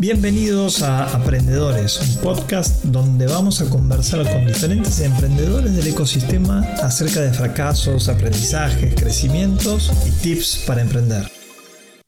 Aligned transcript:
Bienvenidos 0.00 0.80
a 0.80 1.14
Aprendedores, 1.14 2.00
un 2.00 2.22
podcast 2.22 2.84
donde 2.84 3.26
vamos 3.26 3.60
a 3.60 3.68
conversar 3.68 4.22
con 4.32 4.46
diferentes 4.46 4.98
emprendedores 5.00 5.76
del 5.76 5.88
ecosistema 5.88 6.60
acerca 6.82 7.20
de 7.20 7.34
fracasos, 7.34 8.08
aprendizajes, 8.08 8.94
crecimientos 8.94 9.92
y 10.06 10.22
tips 10.22 10.64
para 10.66 10.80
emprender. 10.80 11.30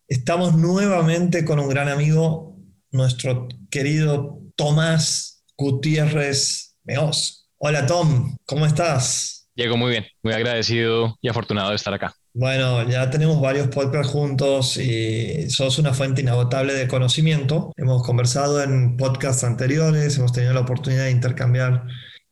Estamos 0.09 0.57
nuevamente 0.57 1.45
con 1.45 1.59
un 1.59 1.69
gran 1.69 1.91
amigo, 1.91 2.57
nuestro 2.93 3.47
querido 3.71 4.41
Tomás 4.57 5.45
Gutiérrez 5.59 6.79
Meos. 6.85 7.51
Hola 7.59 7.85
Tom, 7.85 8.39
¿cómo 8.47 8.65
estás? 8.65 9.51
Diego, 9.55 9.77
muy 9.77 9.91
bien, 9.91 10.07
muy 10.23 10.33
agradecido 10.33 11.19
y 11.21 11.29
afortunado 11.29 11.69
de 11.69 11.77
estar 11.77 11.93
acá. 11.93 12.15
Bueno, 12.35 12.89
ya 12.89 13.11
tenemos 13.11 13.41
varios 13.43 13.69
podcasts 13.69 14.11
juntos 14.11 14.79
y 14.79 15.51
sos 15.51 15.79
una 15.79 15.93
fuente 15.93 16.23
inagotable 16.23 16.73
de 16.73 16.89
conocimiento. 16.89 17.73
Hemos 17.77 18.03
conversado 18.03 18.63
en 18.63 18.97
podcasts 18.97 19.45
anteriores, 19.45 20.17
hemos 20.17 20.33
tenido 20.33 20.55
la 20.55 20.61
oportunidad 20.61 21.05
de 21.05 21.11
intercambiar 21.11 21.85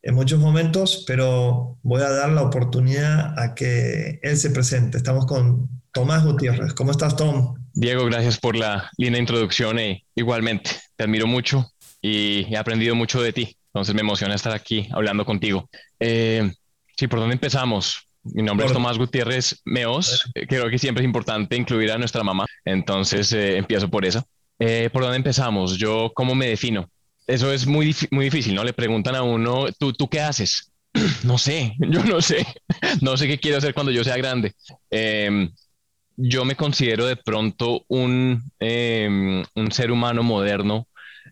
en 0.02 0.14
muchos 0.14 0.38
momentos, 0.38 1.04
pero 1.06 1.76
voy 1.82 2.00
a 2.00 2.08
dar 2.08 2.30
la 2.30 2.40
oportunidad 2.42 3.38
a 3.38 3.54
que 3.54 4.18
él 4.22 4.38
se 4.38 4.50
presente. 4.50 4.96
Estamos 4.96 5.26
con 5.26 5.68
Tomás 5.92 6.24
Gutiérrez. 6.24 6.72
¿Cómo 6.72 6.92
estás, 6.92 7.16
Tom? 7.16 7.56
Diego, 7.74 8.06
gracias 8.06 8.38
por 8.38 8.56
la 8.56 8.90
linda 8.96 9.18
introducción 9.18 9.76
igualmente 10.14 10.70
te 10.96 11.04
admiro 11.04 11.26
mucho 11.26 11.70
y 12.00 12.46
he 12.52 12.56
aprendido 12.56 12.94
mucho 12.94 13.22
de 13.22 13.34
ti. 13.34 13.56
Entonces 13.72 13.94
me 13.94 14.00
emociona 14.00 14.34
estar 14.34 14.54
aquí 14.54 14.88
hablando 14.92 15.26
contigo. 15.26 15.68
Eh, 15.98 16.50
sí, 16.96 17.06
¿por 17.06 17.20
dónde 17.20 17.34
empezamos? 17.34 18.09
Mi 18.22 18.42
nombre 18.42 18.66
es 18.66 18.72
Tomás 18.72 18.98
Gutiérrez 18.98 19.60
Meos. 19.64 20.30
Creo 20.48 20.68
que 20.68 20.78
siempre 20.78 21.02
es 21.02 21.06
importante 21.06 21.56
incluir 21.56 21.90
a 21.90 21.98
nuestra 21.98 22.22
mamá. 22.22 22.46
Entonces 22.64 23.32
eh, 23.32 23.56
empiezo 23.56 23.88
por 23.88 24.04
eso. 24.04 24.22
Eh, 24.58 24.90
¿Por 24.92 25.02
dónde 25.02 25.16
empezamos? 25.16 25.78
Yo, 25.78 26.12
¿cómo 26.14 26.34
me 26.34 26.48
defino? 26.48 26.90
Eso 27.26 27.52
es 27.52 27.66
muy, 27.66 27.94
muy 28.10 28.26
difícil, 28.26 28.54
¿no? 28.54 28.64
Le 28.64 28.72
preguntan 28.72 29.14
a 29.14 29.22
uno, 29.22 29.66
¿tú, 29.78 29.92
¿tú 29.92 30.08
qué 30.08 30.20
haces? 30.20 30.70
no 31.24 31.38
sé, 31.38 31.74
yo 31.78 32.04
no 32.04 32.20
sé. 32.20 32.46
no 33.00 33.16
sé 33.16 33.26
qué 33.26 33.38
quiero 33.38 33.58
hacer 33.58 33.72
cuando 33.72 33.92
yo 33.92 34.04
sea 34.04 34.16
grande. 34.16 34.52
Em, 34.90 35.50
yo 36.16 36.44
me 36.44 36.56
considero 36.56 37.06
de 37.06 37.16
pronto 37.16 37.84
un, 37.88 38.42
em, 38.58 39.42
un 39.54 39.72
ser 39.72 39.90
humano 39.90 40.22
moderno 40.22 40.86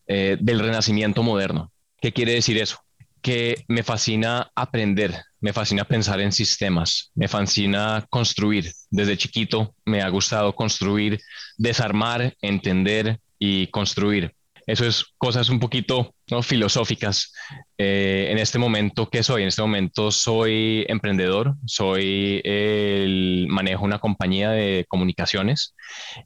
eh, 0.07 0.39
del 0.41 0.61
renacimiento 0.61 1.23
moderno. 1.23 1.71
¿Qué 2.01 2.13
quiere 2.13 2.33
decir 2.33 2.57
eso? 2.57 2.79
Que 3.23 3.65
me 3.69 3.83
fascina 3.83 4.51
aprender, 4.55 5.15
me 5.41 5.53
fascina 5.53 5.85
pensar 5.85 6.21
en 6.21 6.33
sistemas, 6.33 7.11
me 7.15 7.29
fascina 7.29 8.07
construir. 8.11 8.73
Desde 8.91 9.17
chiquito 9.17 9.75
me 9.85 10.03
ha 10.03 10.09
gustado 10.09 10.55
construir, 10.55 11.19
desarmar, 11.57 12.35
entender 12.41 13.21
y 13.39 13.69
construir. 13.69 14.35
Eso 14.69 14.85
es 14.85 15.07
cosas 15.17 15.49
un 15.49 15.61
poquito 15.61 16.15
¿no? 16.31 16.43
filosóficas. 16.43 17.33
Eh, 17.79 18.29
en 18.31 18.37
este 18.37 18.59
momento, 18.59 19.09
¿qué 19.09 19.23
soy? 19.23 19.41
En 19.41 19.49
este 19.49 19.63
momento 19.63 20.11
soy 20.11 20.85
emprendedor, 20.89 21.55
soy 21.65 22.43
el 22.45 23.47
manejo 23.49 23.87
una 23.87 23.99
compañía 23.99 24.51
de 24.51 24.85
comunicaciones 24.89 25.75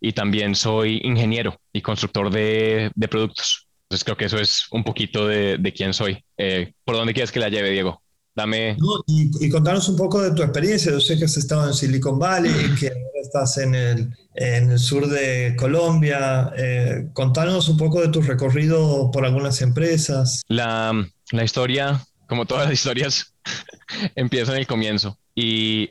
y 0.01 0.13
también 0.13 0.57
soy 0.57 1.01
ingeniero 1.05 1.57
y 1.73 1.83
constructor 1.83 2.31
de, 2.31 2.91
de 2.97 3.09
productos. 3.09 3.69
Entonces 3.93 4.05
creo 4.05 4.17
que 4.17 4.25
eso 4.25 4.39
es 4.39 4.69
un 4.71 4.85
poquito 4.85 5.27
de, 5.27 5.59
de 5.59 5.73
quién 5.75 5.93
soy. 5.93 6.25
Eh, 6.39 6.73
¿Por 6.83 6.97
dónde 6.97 7.13
quieres 7.13 7.31
que 7.31 7.41
la 7.41 7.51
lleve, 7.51 7.69
Diego? 7.69 8.03
Dame. 8.35 8.75
y, 9.07 9.51
contanos 9.51 9.87
un 9.91 9.97
poco 9.97 10.23
de 10.23 10.31
tu 10.31 10.43
experiencia. 10.43 10.91
Yo 10.91 10.99
sé 10.99 11.19
que 11.19 11.27
has 11.27 11.37
estado 11.37 11.69
en 11.69 11.75
Silicon 11.75 12.19
Valley, 12.19 12.55
que 12.81 12.87
ahora 12.87 13.21
estás 13.23 13.59
en 13.59 13.75
el, 13.75 14.17
en 14.35 14.71
el 14.71 14.79
sur 14.79 15.07
de 15.09 15.55
Colombia. 15.59 16.55
Eh, 16.57 17.09
contanos 17.13 17.69
un 17.69 17.77
poco 17.77 18.01
de 18.01 18.09
tu 18.09 18.23
recorrido 18.23 19.11
por 19.11 19.27
algunas 19.27 19.61
empresas. 19.61 20.41
La, 20.49 20.95
la 21.31 21.45
historia, 21.45 22.03
como 22.27 22.47
todas 22.47 22.65
las 22.65 22.73
historias, 22.73 23.35
empieza 24.15 24.53
en 24.53 24.61
el 24.61 24.67
comienzo. 24.67 25.19
Y 25.35 25.91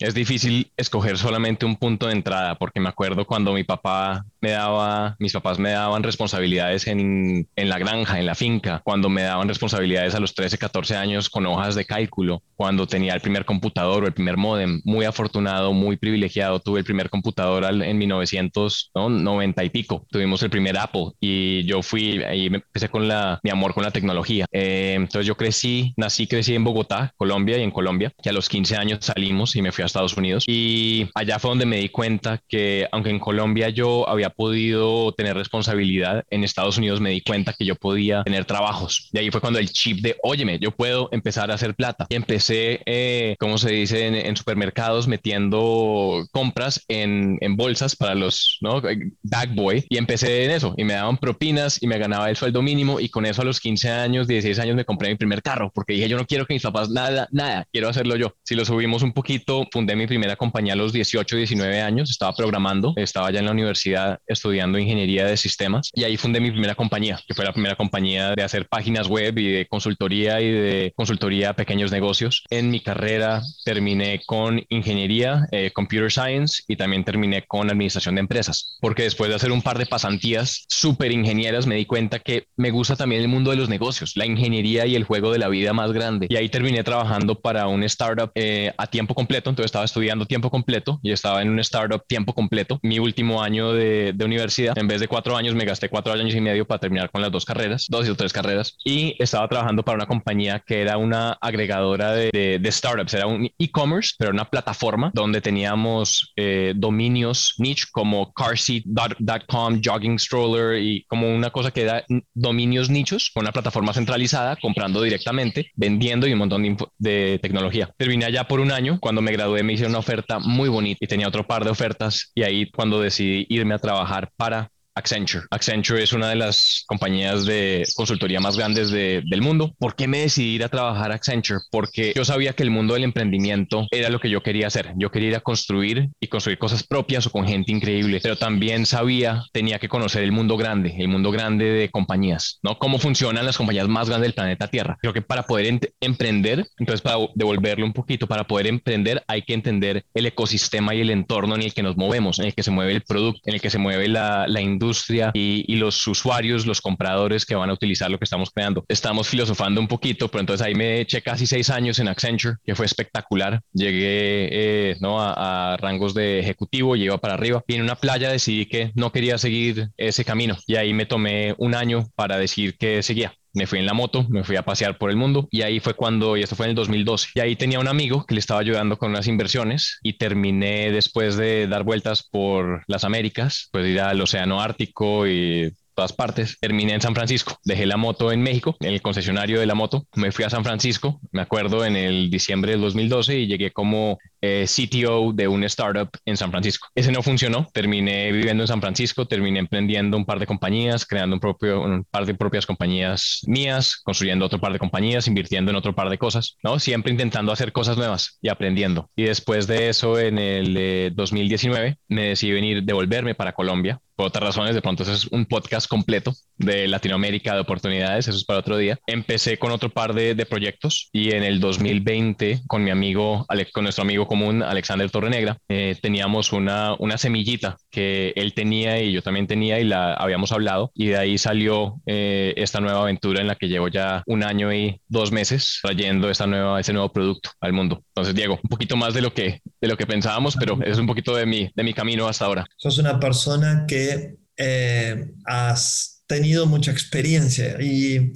es 0.00 0.14
difícil 0.14 0.72
escoger 0.76 1.18
solamente 1.18 1.66
un 1.66 1.76
punto 1.76 2.06
de 2.06 2.14
entrada, 2.14 2.54
porque 2.54 2.80
me 2.80 2.88
acuerdo 2.88 3.26
cuando 3.26 3.52
mi 3.52 3.64
papá 3.64 4.24
me 4.40 4.50
daba, 4.50 5.14
mis 5.18 5.34
papás 5.34 5.58
me 5.58 5.70
daban 5.70 6.02
responsabilidades 6.02 6.86
en, 6.86 7.46
en, 7.54 7.68
la 7.68 7.78
granja, 7.78 8.18
en 8.18 8.24
la 8.24 8.34
finca, 8.34 8.80
cuando 8.82 9.10
me 9.10 9.22
daban 9.22 9.46
responsabilidades 9.46 10.14
a 10.14 10.20
los 10.20 10.34
13, 10.34 10.56
14 10.56 10.96
años 10.96 11.28
con 11.28 11.44
hojas 11.44 11.74
de 11.74 11.84
cálculo, 11.84 12.42
cuando 12.56 12.86
tenía 12.86 13.14
el 13.14 13.20
primer 13.20 13.44
computador 13.44 14.04
o 14.04 14.06
el 14.06 14.14
primer 14.14 14.38
modem, 14.38 14.80
muy 14.84 15.04
afortunado, 15.04 15.74
muy 15.74 15.98
privilegiado, 15.98 16.60
tuve 16.60 16.78
el 16.78 16.84
primer 16.86 17.10
computador 17.10 17.64
en 17.64 17.98
1990 17.98 19.64
y 19.64 19.70
pico, 19.70 20.06
tuvimos 20.10 20.42
el 20.42 20.48
primer 20.50 20.78
Apple 20.78 21.12
y 21.20 21.64
yo 21.64 21.82
fui, 21.82 22.22
ahí 22.22 22.46
empecé 22.46 22.88
con 22.88 23.06
la, 23.06 23.38
mi 23.42 23.50
amor 23.50 23.74
con 23.74 23.84
la 23.84 23.90
tecnología. 23.90 24.46
Eh, 24.50 24.94
entonces 24.96 25.26
yo 25.26 25.36
crecí, 25.36 25.92
nací, 25.98 26.26
crecí 26.26 26.54
en 26.54 26.64
Bogotá, 26.64 27.12
Colombia 27.18 27.58
y 27.58 27.62
en 27.62 27.70
Colombia, 27.70 28.12
que 28.22 28.30
a 28.30 28.32
los 28.32 28.48
15 28.48 28.76
años 28.76 28.98
salimos 29.02 29.56
y 29.56 29.62
me 29.62 29.72
fui 29.72 29.84
a 29.84 29.89
Estados 29.90 30.16
Unidos 30.16 30.44
y 30.46 31.08
allá 31.14 31.38
fue 31.38 31.50
donde 31.50 31.66
me 31.66 31.78
di 31.78 31.88
cuenta 31.88 32.42
que 32.48 32.88
aunque 32.92 33.10
en 33.10 33.18
Colombia 33.18 33.68
yo 33.68 34.08
había 34.08 34.30
podido 34.30 35.12
tener 35.12 35.36
responsabilidad, 35.36 36.24
en 36.30 36.44
Estados 36.44 36.78
Unidos 36.78 37.00
me 37.00 37.10
di 37.10 37.20
cuenta 37.20 37.52
que 37.52 37.64
yo 37.64 37.74
podía 37.74 38.22
tener 38.24 38.44
trabajos. 38.44 39.08
Y 39.12 39.18
ahí 39.18 39.30
fue 39.30 39.40
cuando 39.40 39.58
el 39.58 39.70
chip 39.70 40.00
de, 40.00 40.16
óyeme, 40.22 40.58
yo 40.58 40.70
puedo 40.70 41.08
empezar 41.12 41.50
a 41.50 41.54
hacer 41.54 41.74
plata. 41.74 42.06
Y 42.08 42.14
empecé, 42.14 42.80
eh, 42.86 43.36
como 43.38 43.58
se 43.58 43.70
dice, 43.72 44.06
en, 44.06 44.14
en, 44.14 44.36
supermercados 44.36 45.08
metiendo 45.08 46.24
compras 46.32 46.84
en, 46.88 47.38
en, 47.40 47.56
bolsas 47.56 47.96
para 47.96 48.14
los, 48.14 48.58
¿no? 48.60 48.80
Bag 49.22 49.54
boy. 49.54 49.84
Y 49.88 49.98
empecé 49.98 50.44
en 50.44 50.52
eso 50.52 50.74
y 50.76 50.84
me 50.84 50.94
daban 50.94 51.18
propinas 51.18 51.82
y 51.82 51.86
me 51.86 51.98
ganaba 51.98 52.30
el 52.30 52.36
sueldo 52.36 52.62
mínimo 52.62 53.00
y 53.00 53.08
con 53.08 53.26
eso 53.26 53.42
a 53.42 53.44
los 53.44 53.60
15 53.60 53.90
años, 53.90 54.26
16 54.26 54.58
años 54.58 54.76
me 54.76 54.84
compré 54.84 55.10
mi 55.10 55.16
primer 55.16 55.42
carro 55.42 55.70
porque 55.74 55.94
dije, 55.94 56.08
yo 56.08 56.16
no 56.16 56.26
quiero 56.26 56.46
que 56.46 56.54
mis 56.54 56.62
papás 56.62 56.90
nada, 56.90 57.28
nada, 57.32 57.66
quiero 57.72 57.88
hacerlo 57.88 58.16
yo. 58.16 58.34
Si 58.42 58.54
lo 58.54 58.64
subimos 58.64 59.02
un 59.02 59.12
poquito, 59.12 59.66
fundé 59.80 59.96
mi 59.96 60.06
primera 60.06 60.36
compañía 60.36 60.74
a 60.74 60.76
los 60.76 60.92
18, 60.92 61.36
19 61.36 61.80
años, 61.80 62.10
estaba 62.10 62.34
programando, 62.34 62.92
estaba 62.96 63.30
ya 63.30 63.38
en 63.38 63.46
la 63.46 63.52
universidad 63.52 64.18
estudiando 64.26 64.78
ingeniería 64.78 65.24
de 65.24 65.38
sistemas 65.38 65.90
y 65.94 66.04
ahí 66.04 66.18
fundé 66.18 66.38
mi 66.38 66.50
primera 66.50 66.74
compañía, 66.74 67.18
que 67.26 67.32
fue 67.32 67.46
la 67.46 67.54
primera 67.54 67.76
compañía 67.76 68.34
de 68.36 68.42
hacer 68.42 68.68
páginas 68.68 69.08
web 69.08 69.38
y 69.38 69.50
de 69.50 69.66
consultoría 69.66 70.42
y 70.42 70.50
de 70.52 70.92
consultoría 70.94 71.48
a 71.48 71.52
pequeños 71.54 71.90
negocios. 71.92 72.44
En 72.50 72.68
mi 72.68 72.80
carrera 72.80 73.40
terminé 73.64 74.20
con 74.26 74.62
ingeniería, 74.68 75.46
eh, 75.50 75.70
computer 75.72 76.12
science 76.12 76.62
y 76.68 76.76
también 76.76 77.02
terminé 77.02 77.46
con 77.46 77.70
administración 77.70 78.16
de 78.16 78.20
empresas, 78.20 78.76
porque 78.82 79.04
después 79.04 79.30
de 79.30 79.36
hacer 79.36 79.50
un 79.50 79.62
par 79.62 79.78
de 79.78 79.86
pasantías 79.86 80.66
súper 80.68 81.10
ingenieras 81.10 81.66
me 81.66 81.76
di 81.76 81.86
cuenta 81.86 82.18
que 82.18 82.48
me 82.58 82.70
gusta 82.70 82.96
también 82.96 83.22
el 83.22 83.28
mundo 83.28 83.50
de 83.50 83.56
los 83.56 83.70
negocios, 83.70 84.12
la 84.14 84.26
ingeniería 84.26 84.84
y 84.84 84.94
el 84.94 85.04
juego 85.04 85.32
de 85.32 85.38
la 85.38 85.48
vida 85.48 85.72
más 85.72 85.92
grande. 85.92 86.26
Y 86.28 86.36
ahí 86.36 86.50
terminé 86.50 86.84
trabajando 86.84 87.40
para 87.40 87.66
un 87.66 87.82
startup 87.84 88.30
eh, 88.34 88.74
a 88.76 88.86
tiempo 88.86 89.14
completo, 89.14 89.48
entonces 89.48 89.69
estaba 89.70 89.84
estudiando 89.84 90.26
tiempo 90.26 90.50
completo 90.50 90.98
y 91.02 91.12
estaba 91.12 91.42
en 91.42 91.48
un 91.48 91.60
startup 91.60 92.02
tiempo 92.06 92.34
completo. 92.34 92.78
Mi 92.82 92.98
último 92.98 93.42
año 93.42 93.72
de, 93.72 94.12
de 94.14 94.24
universidad, 94.24 94.76
en 94.76 94.88
vez 94.88 95.00
de 95.00 95.08
cuatro 95.08 95.36
años, 95.36 95.54
me 95.54 95.64
gasté 95.64 95.88
cuatro 95.88 96.12
años 96.12 96.34
y 96.34 96.40
medio 96.40 96.66
para 96.66 96.80
terminar 96.80 97.10
con 97.10 97.22
las 97.22 97.30
dos 97.30 97.44
carreras, 97.44 97.86
dos 97.88 98.08
o 98.08 98.16
tres 98.16 98.32
carreras, 98.32 98.76
y 98.84 99.14
estaba 99.18 99.48
trabajando 99.48 99.84
para 99.84 99.96
una 99.96 100.06
compañía 100.06 100.62
que 100.66 100.82
era 100.82 100.96
una 100.96 101.32
agregadora 101.40 102.12
de, 102.12 102.30
de, 102.32 102.58
de 102.58 102.72
startups, 102.72 103.14
era 103.14 103.26
un 103.26 103.48
e-commerce, 103.58 104.14
pero 104.18 104.32
una 104.32 104.44
plataforma 104.44 105.10
donde 105.14 105.40
teníamos 105.40 106.32
eh, 106.36 106.72
dominios 106.76 107.54
niche 107.58 107.86
como 107.92 108.32
carseat.com, 108.32 109.80
jogging 109.84 110.18
stroller 110.18 110.82
y 110.82 111.04
como 111.04 111.32
una 111.34 111.50
cosa 111.50 111.70
que 111.70 111.84
da 111.84 112.04
dominios 112.34 112.90
nichos, 112.90 113.30
con 113.32 113.42
una 113.42 113.52
plataforma 113.52 113.92
centralizada, 113.92 114.56
comprando 114.56 115.02
directamente, 115.02 115.70
vendiendo 115.76 116.26
y 116.26 116.32
un 116.32 116.38
montón 116.38 116.62
de, 116.62 116.76
de 116.98 117.38
tecnología. 117.40 117.90
Terminé 117.96 118.24
allá 118.24 118.44
por 118.44 118.60
un 118.60 118.72
año, 118.72 118.98
cuando 119.00 119.22
me 119.22 119.32
gradué 119.32 119.49
me 119.62 119.72
hicieron 119.72 119.92
una 119.92 119.98
oferta 119.98 120.38
muy 120.38 120.68
bonita 120.68 120.98
y 121.04 121.08
tenía 121.08 121.28
otro 121.28 121.46
par 121.46 121.64
de 121.64 121.70
ofertas 121.70 122.30
y 122.34 122.42
ahí 122.42 122.70
cuando 122.70 123.00
decidí 123.00 123.46
irme 123.48 123.74
a 123.74 123.78
trabajar 123.78 124.30
para 124.36 124.70
Accenture. 124.94 125.44
Accenture 125.50 126.02
es 126.02 126.12
una 126.12 126.28
de 126.28 126.36
las 126.36 126.84
compañías 126.86 127.46
de 127.46 127.86
consultoría 127.94 128.40
más 128.40 128.56
grandes 128.56 128.90
de, 128.90 129.22
del 129.24 129.40
mundo. 129.40 129.74
¿Por 129.78 129.94
qué 129.94 130.08
me 130.08 130.18
decidí 130.18 130.56
ir 130.56 130.64
a 130.64 130.68
trabajar 130.68 131.12
a 131.12 131.14
Accenture? 131.14 131.60
Porque 131.70 132.12
yo 132.14 132.24
sabía 132.24 132.52
que 132.54 132.64
el 132.64 132.70
mundo 132.70 132.94
del 132.94 133.04
emprendimiento 133.04 133.86
era 133.90 134.10
lo 134.10 134.18
que 134.18 134.30
yo 134.30 134.42
quería 134.42 134.66
hacer. 134.66 134.92
Yo 134.96 135.10
quería 135.10 135.28
ir 135.28 135.36
a 135.36 135.40
construir 135.40 136.10
y 136.18 136.26
construir 136.26 136.58
cosas 136.58 136.82
propias 136.82 137.26
o 137.26 137.30
con 137.30 137.46
gente 137.46 137.72
increíble, 137.72 138.20
pero 138.22 138.36
también 138.36 138.84
sabía, 138.84 139.44
tenía 139.52 139.78
que 139.78 139.88
conocer 139.88 140.24
el 140.24 140.32
mundo 140.32 140.56
grande, 140.56 140.94
el 140.98 141.08
mundo 141.08 141.30
grande 141.30 141.66
de 141.66 141.88
compañías, 141.88 142.58
¿no? 142.62 142.78
Cómo 142.78 142.98
funcionan 142.98 143.46
las 143.46 143.56
compañías 143.56 143.88
más 143.88 144.08
grandes 144.08 144.28
del 144.28 144.34
planeta 144.34 144.68
Tierra. 144.68 144.98
Creo 145.00 145.12
que 145.12 145.22
para 145.22 145.44
poder 145.44 145.78
emprender, 146.00 146.66
entonces 146.78 147.00
para 147.00 147.16
devolverlo 147.34 147.86
un 147.86 147.92
poquito, 147.92 148.26
para 148.26 148.44
poder 148.44 148.66
emprender 148.66 149.22
hay 149.28 149.42
que 149.42 149.54
entender 149.54 150.04
el 150.14 150.26
ecosistema 150.26 150.94
y 150.94 151.00
el 151.00 151.10
entorno 151.10 151.54
en 151.54 151.62
el 151.62 151.74
que 151.74 151.82
nos 151.82 151.96
movemos, 151.96 152.38
en 152.38 152.46
el 152.46 152.54
que 152.54 152.62
se 152.62 152.70
mueve 152.70 152.92
el 152.92 153.02
producto, 153.02 153.40
en 153.44 153.54
el 153.54 153.60
que 153.60 153.70
se 153.70 153.78
mueve 153.78 154.08
la, 154.08 154.46
la 154.48 154.60
industria 154.60 154.79
industria 154.80 155.30
y, 155.34 155.76
los 155.76 156.06
usuarios, 156.06 156.66
los 156.66 156.80
compradores 156.80 157.46
que 157.46 157.54
van 157.54 157.70
a 157.70 157.72
utilizar 157.72 158.10
lo 158.10 158.18
que 158.18 158.24
estamos 158.24 158.50
creando. 158.50 158.84
Estamos 158.88 159.28
filosofando 159.28 159.80
un 159.80 159.88
poquito, 159.88 160.28
pero 160.28 160.40
entonces 160.40 160.66
ahí 160.66 160.74
me 160.74 161.00
eché 161.00 161.22
casi 161.22 161.46
seis 161.46 161.70
años 161.70 161.98
en 161.98 162.08
Accenture, 162.08 162.56
que 162.64 162.74
fue 162.74 162.86
espectacular. 162.86 163.62
Llegué 163.72 164.48
eh, 164.50 164.96
¿no? 165.00 165.20
a, 165.20 165.72
a, 165.72 165.76
rangos 165.76 166.14
de 166.14 166.40
ejecutivo, 166.40 166.96
llego 166.96 167.18
para 167.18 167.34
arriba 167.34 167.62
y 167.66 167.74
en 167.74 167.82
una 167.82 167.96
playa 167.96 168.30
decidí 168.30 168.66
que 168.66 168.92
no 168.94 169.12
quería 169.12 169.38
seguir 169.38 169.88
ese 169.96 170.24
camino 170.24 170.56
y 170.66 170.76
ahí 170.76 170.92
me 170.92 171.06
tomé 171.06 171.54
un 171.58 171.74
año 171.74 172.06
para 172.14 172.38
decir 172.38 172.76
que 172.76 173.02
seguía 173.02 173.34
me 173.52 173.66
fui 173.66 173.78
en 173.78 173.86
la 173.86 173.94
moto, 173.94 174.26
me 174.28 174.44
fui 174.44 174.56
a 174.56 174.62
pasear 174.62 174.98
por 174.98 175.10
el 175.10 175.16
mundo 175.16 175.48
y 175.50 175.62
ahí 175.62 175.80
fue 175.80 175.94
cuando, 175.94 176.36
y 176.36 176.42
esto 176.42 176.56
fue 176.56 176.66
en 176.66 176.70
el 176.70 176.76
2012, 176.76 177.28
y 177.34 177.40
ahí 177.40 177.56
tenía 177.56 177.80
un 177.80 177.88
amigo 177.88 178.24
que 178.26 178.34
le 178.34 178.40
estaba 178.40 178.60
ayudando 178.60 178.96
con 178.96 179.10
unas 179.10 179.26
inversiones 179.26 179.98
y 180.02 180.14
terminé 180.14 180.90
después 180.90 181.36
de 181.36 181.66
dar 181.66 181.84
vueltas 181.84 182.22
por 182.22 182.84
las 182.86 183.04
Américas, 183.04 183.68
pues 183.72 183.86
ir 183.86 184.00
al 184.00 184.20
Océano 184.20 184.60
Ártico 184.60 185.26
y 185.26 185.72
todas 185.94 186.12
partes. 186.12 186.58
Terminé 186.60 186.94
en 186.94 187.00
San 187.00 187.14
Francisco, 187.14 187.58
dejé 187.64 187.86
la 187.86 187.96
moto 187.96 188.32
en 188.32 188.42
México, 188.42 188.76
en 188.80 188.92
el 188.92 189.02
concesionario 189.02 189.60
de 189.60 189.66
la 189.66 189.74
moto, 189.74 190.06
me 190.14 190.32
fui 190.32 190.44
a 190.44 190.50
San 190.50 190.64
Francisco, 190.64 191.20
me 191.32 191.42
acuerdo 191.42 191.84
en 191.84 191.96
el 191.96 192.30
diciembre 192.30 192.72
del 192.72 192.80
2012 192.80 193.38
y 193.38 193.46
llegué 193.46 193.70
como 193.70 194.18
eh, 194.40 194.66
CTO 194.66 195.32
de 195.32 195.48
un 195.48 195.64
startup 195.64 196.10
en 196.24 196.36
San 196.36 196.50
Francisco. 196.50 196.88
Ese 196.94 197.12
no 197.12 197.22
funcionó, 197.22 197.68
terminé 197.72 198.32
viviendo 198.32 198.62
en 198.62 198.68
San 198.68 198.80
Francisco, 198.80 199.26
terminé 199.26 199.58
emprendiendo 199.58 200.16
un 200.16 200.24
par 200.24 200.38
de 200.38 200.46
compañías, 200.46 201.06
creando 201.06 201.36
un, 201.36 201.40
propio, 201.40 201.82
un 201.82 202.04
par 202.04 202.26
de 202.26 202.34
propias 202.34 202.66
compañías 202.66 203.42
mías, 203.46 204.00
construyendo 204.02 204.46
otro 204.46 204.60
par 204.60 204.72
de 204.72 204.78
compañías, 204.78 205.26
invirtiendo 205.26 205.70
en 205.70 205.76
otro 205.76 205.94
par 205.94 206.08
de 206.10 206.18
cosas, 206.18 206.56
¿no? 206.62 206.78
Siempre 206.78 207.12
intentando 207.12 207.52
hacer 207.52 207.72
cosas 207.72 207.96
nuevas 207.96 208.38
y 208.40 208.48
aprendiendo. 208.48 209.10
Y 209.16 209.24
después 209.24 209.66
de 209.66 209.88
eso, 209.88 210.18
en 210.18 210.38
el 210.38 211.14
2019, 211.14 211.88
eh, 211.88 211.96
me 212.08 212.28
decidí 212.28 212.52
venir, 212.52 212.82
devolverme 212.82 213.34
para 213.34 213.52
Colombia 213.52 214.00
por 214.20 214.26
otras 214.26 214.44
razones, 214.44 214.74
de 214.74 214.82
pronto 214.82 215.02
eso 215.02 215.14
es 215.14 215.26
un 215.28 215.46
podcast 215.46 215.88
completo 215.88 216.34
de 216.58 216.86
Latinoamérica, 216.88 217.54
de 217.54 217.60
oportunidades, 217.60 218.28
eso 218.28 218.36
es 218.36 218.44
para 218.44 218.58
otro 218.58 218.76
día. 218.76 218.98
Empecé 219.06 219.56
con 219.56 219.72
otro 219.72 219.88
par 219.88 220.12
de, 220.12 220.34
de 220.34 220.44
proyectos 220.44 221.08
y 221.10 221.32
en 221.32 221.42
el 221.42 221.58
2020 221.58 222.60
con 222.66 222.84
mi 222.84 222.90
amigo, 222.90 223.46
con 223.72 223.84
nuestro 223.84 224.02
amigo 224.02 224.26
común, 224.30 224.62
Alexander 224.62 225.10
Torrenegra, 225.10 225.58
eh, 225.68 225.96
teníamos 226.00 226.52
una, 226.52 226.94
una 227.00 227.18
semillita 227.18 227.76
que 227.90 228.32
él 228.36 228.54
tenía 228.54 229.02
y 229.02 229.10
yo 229.10 229.22
también 229.22 229.48
tenía 229.48 229.80
y 229.80 229.84
la 229.84 230.14
habíamos 230.14 230.52
hablado 230.52 230.92
y 230.94 231.08
de 231.08 231.16
ahí 231.16 231.36
salió 231.36 232.00
eh, 232.06 232.54
esta 232.56 232.78
nueva 232.80 233.00
aventura 233.00 233.40
en 233.40 233.48
la 233.48 233.56
que 233.56 233.66
llevo 233.66 233.88
ya 233.88 234.22
un 234.26 234.44
año 234.44 234.72
y 234.72 235.00
dos 235.08 235.32
meses 235.32 235.80
trayendo 235.82 236.30
esta 236.30 236.46
nueva, 236.46 236.78
ese 236.78 236.92
nuevo 236.92 237.12
producto 237.12 237.50
al 237.60 237.72
mundo. 237.72 238.04
Entonces, 238.10 238.36
Diego, 238.36 238.60
un 238.62 238.68
poquito 238.68 238.96
más 238.96 239.14
de 239.14 239.20
lo 239.20 239.34
que, 239.34 239.62
de 239.80 239.88
lo 239.88 239.96
que 239.96 240.06
pensábamos, 240.06 240.54
pero 240.54 240.78
es 240.80 240.96
un 240.96 241.08
poquito 241.08 241.34
de 241.34 241.46
mi, 241.46 241.68
de 241.74 241.82
mi 241.82 241.92
camino 241.92 242.28
hasta 242.28 242.44
ahora. 242.44 242.64
Sos 242.76 242.98
una 242.98 243.18
persona 243.18 243.84
que 243.88 244.36
eh, 244.56 245.26
has 245.44 246.22
tenido 246.28 246.66
mucha 246.66 246.92
experiencia 246.92 247.82
y 247.82 248.32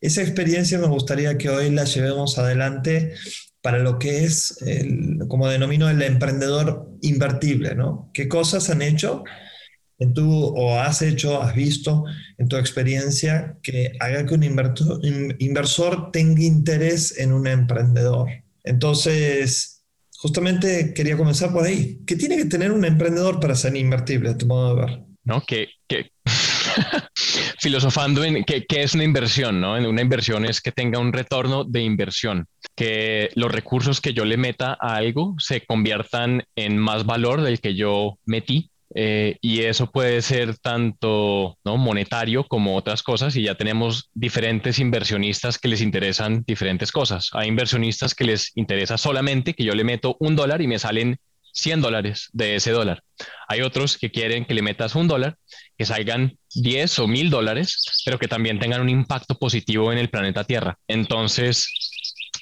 esa 0.00 0.22
experiencia 0.22 0.78
me 0.78 0.86
gustaría 0.86 1.36
que 1.36 1.50
hoy 1.50 1.68
la 1.68 1.84
llevemos 1.84 2.38
adelante 2.38 3.12
para 3.64 3.78
lo 3.78 3.98
que 3.98 4.24
es, 4.24 4.60
el, 4.60 5.20
como 5.26 5.48
denomino, 5.48 5.88
el 5.88 6.02
emprendedor 6.02 6.86
invertible, 7.00 7.74
¿no? 7.74 8.10
¿Qué 8.12 8.28
cosas 8.28 8.68
han 8.68 8.82
hecho 8.82 9.24
en 9.98 10.12
tu, 10.12 10.30
o 10.30 10.78
has 10.78 11.00
hecho, 11.00 11.40
has 11.40 11.54
visto 11.54 12.04
en 12.36 12.46
tu 12.48 12.58
experiencia 12.58 13.56
que 13.62 13.92
haga 14.00 14.26
que 14.26 14.34
un 14.34 14.42
inversor, 14.42 16.10
tenga 16.12 16.42
interés 16.42 17.18
en 17.18 17.32
un 17.32 17.46
emprendedor? 17.46 18.28
Entonces, 18.64 19.82
justamente 20.18 20.92
quería 20.92 21.16
comenzar 21.16 21.50
por 21.50 21.64
ahí. 21.64 22.02
¿Qué 22.06 22.16
tiene 22.16 22.36
que 22.36 22.44
tener 22.44 22.70
un 22.70 22.84
emprendedor 22.84 23.40
para 23.40 23.54
ser 23.54 23.74
invertible, 23.76 24.28
a 24.28 24.36
tu 24.36 24.46
modo 24.46 24.76
de 24.76 24.82
ver? 24.82 25.00
¿No? 25.24 25.42
Que 25.46 25.68
filosofando 27.58 28.24
en 28.24 28.44
qué, 28.44 28.64
es 28.68 28.94
una 28.94 29.04
inversión, 29.04 29.60
¿no? 29.60 29.74
Una 29.74 30.02
inversión 30.02 30.44
es 30.44 30.60
que 30.60 30.72
tenga 30.72 30.98
un 30.98 31.12
retorno 31.12 31.64
de 31.64 31.82
inversión, 31.82 32.46
que 32.74 33.30
los 33.34 33.50
recursos 33.50 34.00
que 34.00 34.12
yo 34.12 34.24
le 34.24 34.36
meta 34.36 34.76
a 34.80 34.96
algo 34.96 35.34
se 35.38 35.64
conviertan 35.64 36.44
en 36.56 36.78
más 36.78 37.04
valor 37.04 37.42
del 37.42 37.60
que 37.60 37.74
yo 37.74 38.18
metí. 38.24 38.70
Eh, 38.96 39.38
y 39.40 39.62
eso 39.62 39.90
puede 39.90 40.22
ser 40.22 40.56
tanto 40.58 41.58
¿no? 41.64 41.76
monetario 41.76 42.44
como 42.44 42.76
otras 42.76 43.02
cosas 43.02 43.34
y 43.34 43.42
ya 43.42 43.56
tenemos 43.56 44.08
diferentes 44.14 44.78
inversionistas 44.78 45.58
que 45.58 45.66
les 45.66 45.80
interesan 45.80 46.44
diferentes 46.46 46.92
cosas. 46.92 47.30
Hay 47.32 47.48
inversionistas 47.48 48.14
que 48.14 48.22
les 48.22 48.52
interesa 48.54 48.96
solamente 48.96 49.54
que 49.54 49.64
yo 49.64 49.74
le 49.74 49.82
meto 49.82 50.16
un 50.20 50.36
dólar 50.36 50.62
y 50.62 50.68
me 50.68 50.78
salen 50.78 51.18
100 51.54 51.80
dólares 51.80 52.28
de 52.32 52.56
ese 52.56 52.72
dólar. 52.72 53.02
Hay 53.48 53.62
otros 53.62 53.96
que 53.96 54.10
quieren 54.10 54.44
que 54.44 54.54
le 54.54 54.62
metas 54.62 54.94
un 54.94 55.08
dólar, 55.08 55.38
que 55.78 55.86
salgan 55.86 56.36
10 56.54 56.98
o 57.00 57.08
1000 57.08 57.30
dólares, 57.30 58.02
pero 58.04 58.18
que 58.18 58.28
también 58.28 58.58
tengan 58.58 58.80
un 58.80 58.88
impacto 58.88 59.36
positivo 59.36 59.92
en 59.92 59.98
el 59.98 60.10
planeta 60.10 60.44
Tierra. 60.44 60.78
Entonces, 60.88 61.68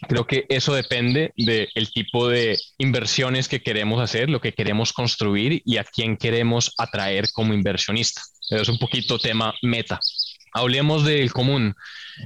creo 0.09 0.27
que 0.27 0.47
eso 0.49 0.75
depende 0.75 1.33
del 1.37 1.91
tipo 1.93 2.29
de 2.29 2.59
inversiones 2.79 3.49
que 3.49 3.63
queremos 3.63 4.01
hacer, 4.01 4.29
lo 4.29 4.41
que 4.41 4.53
queremos 4.53 4.93
construir 4.93 5.63
y 5.65 5.77
a 5.77 5.85
quién 5.85 6.17
queremos 6.17 6.75
atraer 6.79 7.31
como 7.33 7.55
inversionista. 7.55 8.23
Es 8.51 8.69
un 8.69 8.79
poquito 8.79 9.19
tema 9.19 9.55
meta. 9.63 10.01
Hablemos 10.53 11.05
del 11.05 11.33
común. 11.33 11.75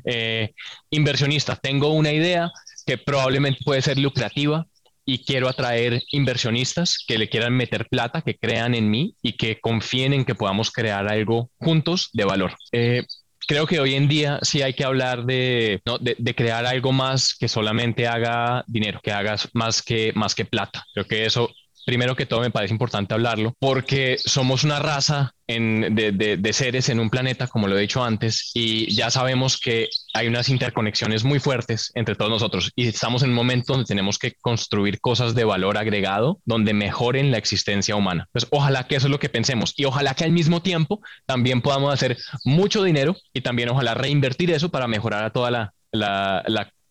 Eh, 0.04 0.52
inversionista, 0.90 1.56
tengo 1.56 1.90
una 1.90 2.12
idea 2.12 2.50
que 2.86 2.98
probablemente 2.98 3.60
puede 3.64 3.82
ser 3.82 3.98
lucrativa, 3.98 4.66
y 5.06 5.24
quiero 5.24 5.48
atraer 5.48 6.02
inversionistas 6.10 7.02
que 7.06 7.16
le 7.16 7.28
quieran 7.28 7.54
meter 7.54 7.88
plata, 7.88 8.22
que 8.22 8.36
crean 8.36 8.74
en 8.74 8.90
mí 8.90 9.14
y 9.22 9.34
que 9.34 9.60
confíen 9.60 10.12
en 10.12 10.24
que 10.24 10.34
podamos 10.34 10.72
crear 10.72 11.08
algo 11.08 11.50
juntos 11.58 12.10
de 12.12 12.24
valor. 12.24 12.54
Eh, 12.72 13.04
creo 13.46 13.66
que 13.66 13.78
hoy 13.78 13.94
en 13.94 14.08
día 14.08 14.40
sí 14.42 14.62
hay 14.62 14.74
que 14.74 14.84
hablar 14.84 15.24
de, 15.24 15.80
de, 16.00 16.34
crear 16.34 16.66
algo 16.66 16.92
más 16.92 17.36
que 17.38 17.46
solamente 17.46 18.08
haga 18.08 18.64
dinero, 18.66 19.00
que 19.02 19.12
hagas 19.12 19.48
más 19.52 19.80
que, 19.80 20.12
más 20.16 20.34
que 20.34 20.44
plata. 20.44 20.84
Creo 20.92 21.06
que 21.06 21.24
eso 21.24 21.50
primero 21.86 22.16
que 22.16 22.26
todo 22.26 22.40
me 22.40 22.50
parece 22.50 22.74
importante 22.74 23.14
hablarlo, 23.14 23.54
porque 23.60 24.18
somos 24.18 24.64
una 24.64 24.80
raza 24.80 25.32
de, 25.46 26.50
seres 26.52 26.88
en 26.88 26.98
un 26.98 27.10
planeta, 27.10 27.46
como 27.46 27.68
lo 27.68 27.78
he 27.78 27.80
dicho 27.80 28.02
antes, 28.02 28.50
y 28.54 28.92
ya 28.92 29.10
sabemos 29.10 29.58
que 29.60 29.88
hay 30.12 30.26
unas 30.26 30.48
interconexiones 30.48 31.22
muy 31.22 31.38
fuertes 31.38 31.92
entre 31.94 32.16
todos 32.16 32.30
nosotros 32.30 32.72
y 32.74 32.88
estamos 32.88 33.22
en 33.22 33.30
un 33.30 33.36
momento 33.36 33.74
donde 33.74 33.86
tenemos 33.86 34.18
que 34.18 34.32
construir 34.32 35.00
cosas 35.00 35.36
de 35.36 35.44
valor 35.44 35.78
agregado 35.78 36.40
donde 36.44 36.74
mejoren 36.74 37.30
la 37.30 37.38
existencia 37.38 37.94
humana. 37.94 38.26
Pues 38.32 38.48
ojalá 38.50 38.88
que 38.88 38.96
eso 38.96 39.06
es 39.06 39.12
lo 39.12 39.20
que 39.20 39.28
pensemos 39.28 39.72
y 39.76 39.84
ojalá 39.84 40.14
que 40.14 40.24
al 40.24 40.32
mismo 40.32 40.62
tiempo 40.62 41.00
también 41.24 41.62
podamos 41.62 41.94
hacer 41.94 42.16
mucho 42.44 42.82
dinero 42.82 43.16
y 43.32 43.42
también 43.42 43.68
ojalá 43.68 43.94
reinvertir 43.94 44.50
eso 44.50 44.70
para 44.70 44.88
mejorar 44.88 45.24
a 45.24 45.30
toda 45.30 45.52
la, 45.52 45.74
la, 45.92 46.42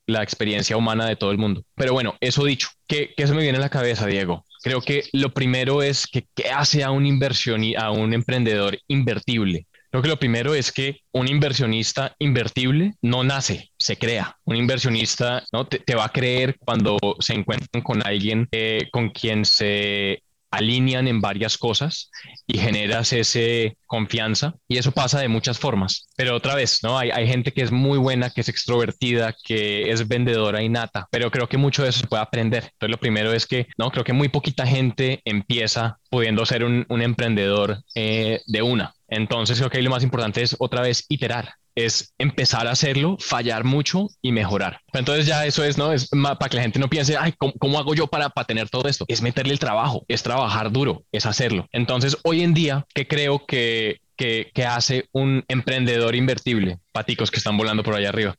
la, 0.08 0.24
experiencia 0.24 0.78
humana 0.78 1.06
de 1.06 1.18
todo 1.18 1.32
el 1.32 1.38
mundo. 1.38 1.64
Pero 1.76 1.92
bueno, 1.92 2.16
eso 2.22 2.46
dicho, 2.46 2.70
¿qué, 2.88 3.14
¿qué 3.18 3.28
se 3.28 3.34
me 3.34 3.42
viene 3.42 3.58
a 3.58 3.62
la 3.62 3.70
cabeza, 3.70 4.06
Diego? 4.06 4.46
Creo 4.66 4.82
que 4.82 5.04
lo 5.14 5.32
primero 5.32 5.84
es 5.84 6.08
que 6.08 6.26
qué 6.34 6.50
hace 6.50 6.84
a 6.84 6.90
un 6.90 7.06
a 7.78 7.92
un 7.92 8.14
emprendedor 8.16 8.80
invertible. 8.88 9.68
Creo 9.92 10.02
que 10.02 10.10
lo 10.10 10.18
primero 10.18 10.56
es 10.56 10.72
que 10.72 11.02
un 11.12 11.28
inversionista 11.28 12.16
invertible 12.18 12.96
no 13.04 13.24
nace, 13.24 13.70
se 13.78 13.96
crea. 13.96 14.36
Un 14.44 14.56
inversionista 14.56 15.44
¿no? 15.54 15.68
te, 15.68 15.94
va 15.94 16.06
a 16.06 16.12
creer 16.12 16.58
cuando 16.58 16.98
se 17.20 17.36
encuentran 17.36 17.84
con 17.84 18.02
alguien 18.08 18.48
eh, 18.52 18.90
con 18.92 19.12
quien 19.12 19.46
se 19.46 20.24
alinean 20.56 21.08
en 21.08 21.22
varias 21.22 21.58
cosas 21.58 22.10
y 22.48 22.58
generas 22.58 23.14
ese 23.14 23.78
confianza 23.86 24.56
y 24.68 24.78
eso 24.78 24.92
pasa 24.92 25.20
de 25.20 25.28
muchas 25.28 25.60
formas. 25.60 26.08
Pero 26.16 26.36
otra 26.36 26.56
vez, 26.56 26.80
¿no? 26.84 26.98
Hay, 26.98 27.12
hay 27.12 27.28
gente 27.28 27.52
que 27.52 27.62
es 27.62 27.72
muy 27.72 27.98
buena, 27.98 28.30
que 28.30 28.42
es 28.42 28.50
extrovertida, 28.50 29.36
que 29.44 29.92
es 29.92 30.08
vendedora 30.08 30.62
innata, 30.62 31.08
pero 31.12 31.32
creo 31.32 31.48
que 31.48 31.58
mucho 31.58 31.84
de 31.84 31.90
eso 31.90 32.00
se 32.00 32.08
puede 32.08 32.24
aprender. 32.24 32.64
Entonces 32.64 32.92
lo 32.92 33.00
primero 33.00 33.34
es 33.34 33.46
que, 33.46 33.68
¿no? 33.78 33.92
Creo 33.92 34.04
que 34.04 34.14
muy 34.14 34.30
poquita 34.30 34.66
gente 34.66 35.22
empieza 35.26 35.98
pudiendo 36.10 36.46
ser 36.46 36.64
un, 36.64 36.86
un 36.90 37.02
emprendedor 37.02 37.82
eh, 37.94 38.42
de 38.48 38.62
una. 38.62 38.94
Entonces 39.08 39.58
creo 39.58 39.70
que 39.70 39.78
ahí 39.78 39.84
lo 39.84 39.90
más 39.90 40.04
importante 40.04 40.42
es 40.42 40.56
otra 40.60 40.82
vez 40.82 41.06
iterar 41.10 41.56
es 41.76 42.14
empezar 42.18 42.68
a 42.68 42.72
hacerlo, 42.72 43.18
fallar 43.20 43.66
mucho 43.66 44.08
y 44.22 44.32
mejorar. 44.32 44.80
Entonces 44.94 45.26
ya 45.26 45.46
eso 45.46 45.64
es, 45.64 45.78
¿no? 45.78 45.92
Es 45.92 46.10
para 46.10 46.50
que 46.50 46.56
la 46.56 46.64
gente 46.64 46.80
no 46.80 46.90
piense, 46.90 47.18
ay, 47.18 47.34
¿cómo, 47.38 47.78
hago 47.78 47.94
yo 47.94 48.08
para, 48.08 48.30
para 48.30 48.48
tener 48.48 48.70
todo 48.70 48.88
esto? 48.88 49.06
Es 49.10 49.22
meterle 49.22 49.54
el 49.54 49.60
trabajo, 49.60 50.06
es 50.08 50.24
trabajar 50.24 50.72
duro, 50.72 51.04
es 51.12 51.26
hacerlo. 51.26 51.68
Entonces 51.72 52.18
hoy 52.24 52.42
en 52.42 52.54
día, 52.54 52.86
¿qué 52.94 53.08
creo 53.08 53.46
que, 53.46 54.00
que, 54.16 54.66
hace 54.66 55.10
un 55.12 55.44
emprendedor 55.50 56.16
invertible? 56.16 56.80
Paticos 56.94 57.30
que 57.30 57.38
están 57.38 57.58
volando 57.58 57.84
por 57.84 57.96
allá 57.96 58.10
arriba. 58.10 58.36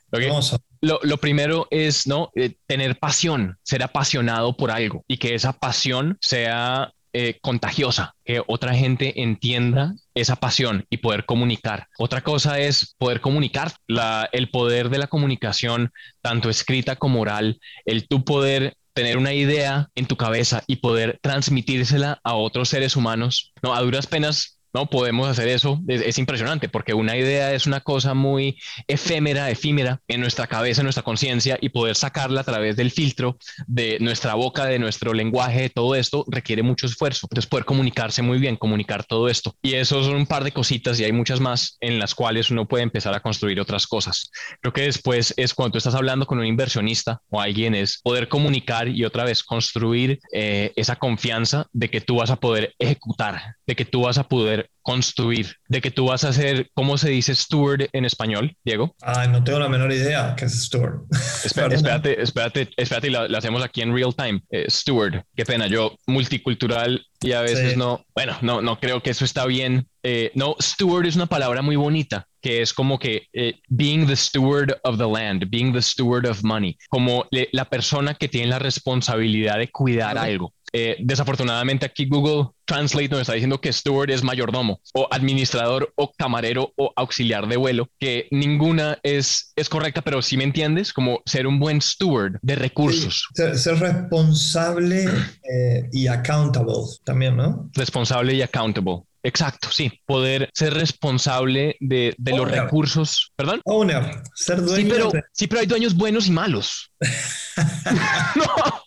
Lo, 0.80 1.00
lo, 1.02 1.16
primero 1.18 1.68
es, 1.70 2.06
¿no? 2.06 2.30
Eh, 2.35 2.54
tener 2.66 2.99
pasión, 2.99 3.58
ser 3.62 3.82
apasionado 3.82 4.56
por 4.56 4.70
algo 4.70 5.04
y 5.08 5.18
que 5.18 5.35
esa 5.35 5.52
pasión 5.52 6.16
sea 6.20 6.92
eh, 7.18 7.38
contagiosa, 7.40 8.14
que 8.26 8.42
otra 8.46 8.75
gente 8.75 9.23
entienda 9.23 9.94
esa 10.14 10.37
pasión 10.37 10.85
y 10.90 10.99
poder 10.99 11.25
comunicar. 11.25 11.87
Otra 11.96 12.20
cosa 12.20 12.58
es 12.58 12.94
poder 12.99 13.23
comunicar, 13.23 13.73
la, 13.87 14.28
el 14.32 14.50
poder 14.50 14.90
de 14.90 14.99
la 14.99 15.06
comunicación, 15.06 15.92
tanto 16.20 16.50
escrita 16.50 16.96
como 16.96 17.23
oral, 17.23 17.58
el 17.87 18.06
tú 18.06 18.23
poder 18.23 18.76
tener 18.92 19.16
una 19.16 19.32
idea 19.32 19.88
en 19.94 20.04
tu 20.04 20.18
cabeza 20.18 20.62
y 20.66 20.76
poder 20.76 21.18
transmitírsela 21.23 22.20
a 22.23 22.35
otros 22.35 22.68
seres 22.68 22.96
humanos. 22.96 23.54
No, 23.62 23.75
a 23.75 23.80
duras 23.80 24.06
penas 24.06 24.55
¿no? 24.73 24.87
Podemos 24.87 25.28
hacer 25.28 25.49
eso, 25.49 25.80
es, 25.88 26.18
impresionante 26.18 26.68
porque 26.68 26.94
una 26.94 27.16
idea 27.16 27.52
es 27.52 27.66
una 27.66 27.80
cosa 27.80 28.14
muy 28.14 28.58
efímera, 28.88 29.50
efímera 29.50 30.00
en 30.08 30.20
nuestra 30.20 30.46
cabeza, 30.46 30.80
en 30.80 30.87
nuestra 30.87 31.02
conciencia 31.02 31.58
y 31.61 31.68
poder 31.68 31.96
sacarla 31.96 32.40
a 32.40 32.44
través 32.44 32.76
del 32.76 32.90
filtro 32.90 33.38
de 33.66 33.99
nuestra 34.00 34.35
boca, 34.35 34.64
de 34.66 34.78
nuestro 34.78 35.12
lenguaje, 35.12 35.70
todo 35.70 35.94
esto 35.94 36.25
requiere 36.28 36.62
mucho 36.62 36.87
esfuerzo. 36.87 37.26
Entonces 37.30 37.49
poder 37.49 37.64
comunicarse 37.64 38.23
muy 38.23 38.38
bien, 38.38 38.56
comunicar 38.56 39.04
todo 39.04 39.28
esto. 39.28 39.54
Y 39.62 39.75
eso 39.75 40.02
son 40.02 40.16
un 40.16 40.26
par 40.26 40.44
de 40.44 40.52
cositas 40.52 40.99
y 41.00 41.04
hay 41.04 41.12
muchas 41.12 41.40
más 41.40 41.76
en 41.80 41.99
las 41.99 42.14
cuales 42.14 42.50
uno 42.50 42.66
puede 42.66 42.85
empezar 42.85 43.14
a 43.14 43.20
construir 43.20 43.61
otras 43.61 43.87
cosas. 43.87 44.30
Creo 44.61 44.73
que 44.73 44.82
después 44.82 45.35
es 45.37 45.54
cuando 45.54 45.78
estás 45.78 45.94
hablando 45.94 46.26
con 46.26 46.38
un 46.38 46.46
inversionista 46.46 47.20
o 47.30 47.40
alguien 47.40 47.75
es 47.75 48.00
poder 48.02 48.28
comunicar 48.28 48.88
y 48.88 49.04
otra 49.04 49.25
vez 49.25 49.42
construir 49.42 50.18
eh, 50.32 50.73
esa 50.76 50.96
confianza 50.96 51.66
de 51.73 51.90
que 51.90 52.00
tú 52.00 52.16
vas 52.16 52.30
a 52.30 52.37
poder 52.37 52.75
ejecutar, 52.78 53.56
de 53.66 53.76
que 53.76 53.85
tú 53.85 54.02
vas 54.02 54.18
a 54.18 54.28
poder 54.28 54.65
construir, 54.82 55.56
de 55.68 55.80
que 55.80 55.90
tú 55.90 56.06
vas 56.06 56.25
a 56.25 56.32
ser, 56.32 56.70
¿cómo 56.73 56.96
se 56.96 57.11
dice 57.11 57.35
steward 57.35 57.88
en 57.92 58.04
español, 58.04 58.56
Diego? 58.64 58.94
Ay, 59.02 59.28
no 59.28 59.42
tengo 59.42 59.58
la 59.58 59.68
menor 59.68 59.92
idea 59.92 60.35
qué 60.37 60.44
es 60.44 60.64
steward. 60.64 61.00
espérate, 61.44 62.23
espérate, 62.23 62.68
espérate, 62.76 63.08
y 63.08 63.11
lo, 63.11 63.37
hacemos 63.37 63.64
aquí 63.64 63.82
en 63.82 63.94
real 63.94 64.14
time. 64.14 64.40
Eh, 64.50 64.66
steward, 64.70 65.25
qué 65.35 65.44
pena, 65.44 65.66
yo 65.66 65.96
multicultural 66.06 67.04
y 67.20 67.32
a 67.32 67.40
veces 67.40 67.76
no, 67.76 68.04
bueno, 68.14 68.37
no, 68.42 68.62
no 68.62 68.78
creo 68.78 69.02
que 69.02 69.11
eso 69.11 69.25
está 69.25 69.46
bien. 69.46 69.88
Eh, 70.02 70.30
no, 70.35 70.54
steward 70.61 71.06
es 71.06 71.16
una 71.16 71.26
palabra 71.26 71.62
muy 71.62 71.75
bonita 71.75 72.28
que 72.46 72.62
es 72.62 72.73
como 72.73 72.96
que 72.96 73.26
eh, 73.32 73.54
being 73.68 74.06
the 74.06 74.14
steward 74.14 74.73
of 74.85 74.99
the 74.99 75.08
land, 75.08 75.50
being 75.50 75.73
the 75.73 75.82
steward 75.82 76.26
of 76.26 76.44
money, 76.44 76.78
como 76.88 77.26
la 77.30 77.64
persona 77.64 78.14
que 78.14 78.28
tiene 78.28 78.46
la 78.46 78.61
responsabilidad 78.61 79.58
de 79.58 79.68
cuidar 79.68 80.16
algo. 80.16 80.52
Eh, 80.73 80.96
desafortunadamente 81.00 81.87
aquí 81.87 82.06
Google 82.06 82.50
Translate 82.64 83.08
nos 83.08 83.20
está 83.20 83.35
diciendo 83.35 83.61
que 83.61 83.73
steward 83.73 84.11
es 84.11 84.23
mayordomo 84.23 84.80
o 84.92 85.08
administrador 85.11 85.92
o 85.94 86.12
camarero 86.12 86.73
o 86.76 86.92
auxiliar 86.96 87.46
de 87.46 87.56
vuelo, 87.56 87.88
que 87.99 88.26
ninguna 88.30 88.99
es, 89.02 89.52
es 89.56 89.68
correcta, 89.68 90.02
pero 90.02 90.20
si 90.20 90.37
me 90.37 90.44
entiendes, 90.44 90.92
como 90.92 91.23
ser 91.25 91.46
un 91.46 91.58
buen 91.58 91.80
steward 91.80 92.38
de 92.42 92.56
recursos. 92.56 93.28
ser, 93.35 93.78
responsable 93.78 95.04
eh, 95.04 95.88
y 95.92 96.08
accountable 96.08 96.75
también, 97.04 97.37
¿no? 97.37 97.70
Responsable 97.75 98.35
y 98.35 98.42
accountable. 98.42 99.02
Exacto, 99.23 99.70
sí, 99.73 99.90
poder 100.06 100.50
ser 100.54 100.75
responsable 100.75 101.76
de, 101.80 102.14
los 102.18 102.49
recursos. 102.49 103.32
¿Perdón? 103.35 103.61
Owner, 103.64 104.23
ser 104.37 104.62
dueño. 104.62 104.76
Sí, 104.76 104.88
pero, 104.88 105.12
sí, 105.32 105.46
pero 105.49 105.61
hay 105.62 105.66
dueños 105.66 105.96
buenos 105.96 106.28
y 106.28 106.30
malos. 106.30 106.92
no. 108.37 108.86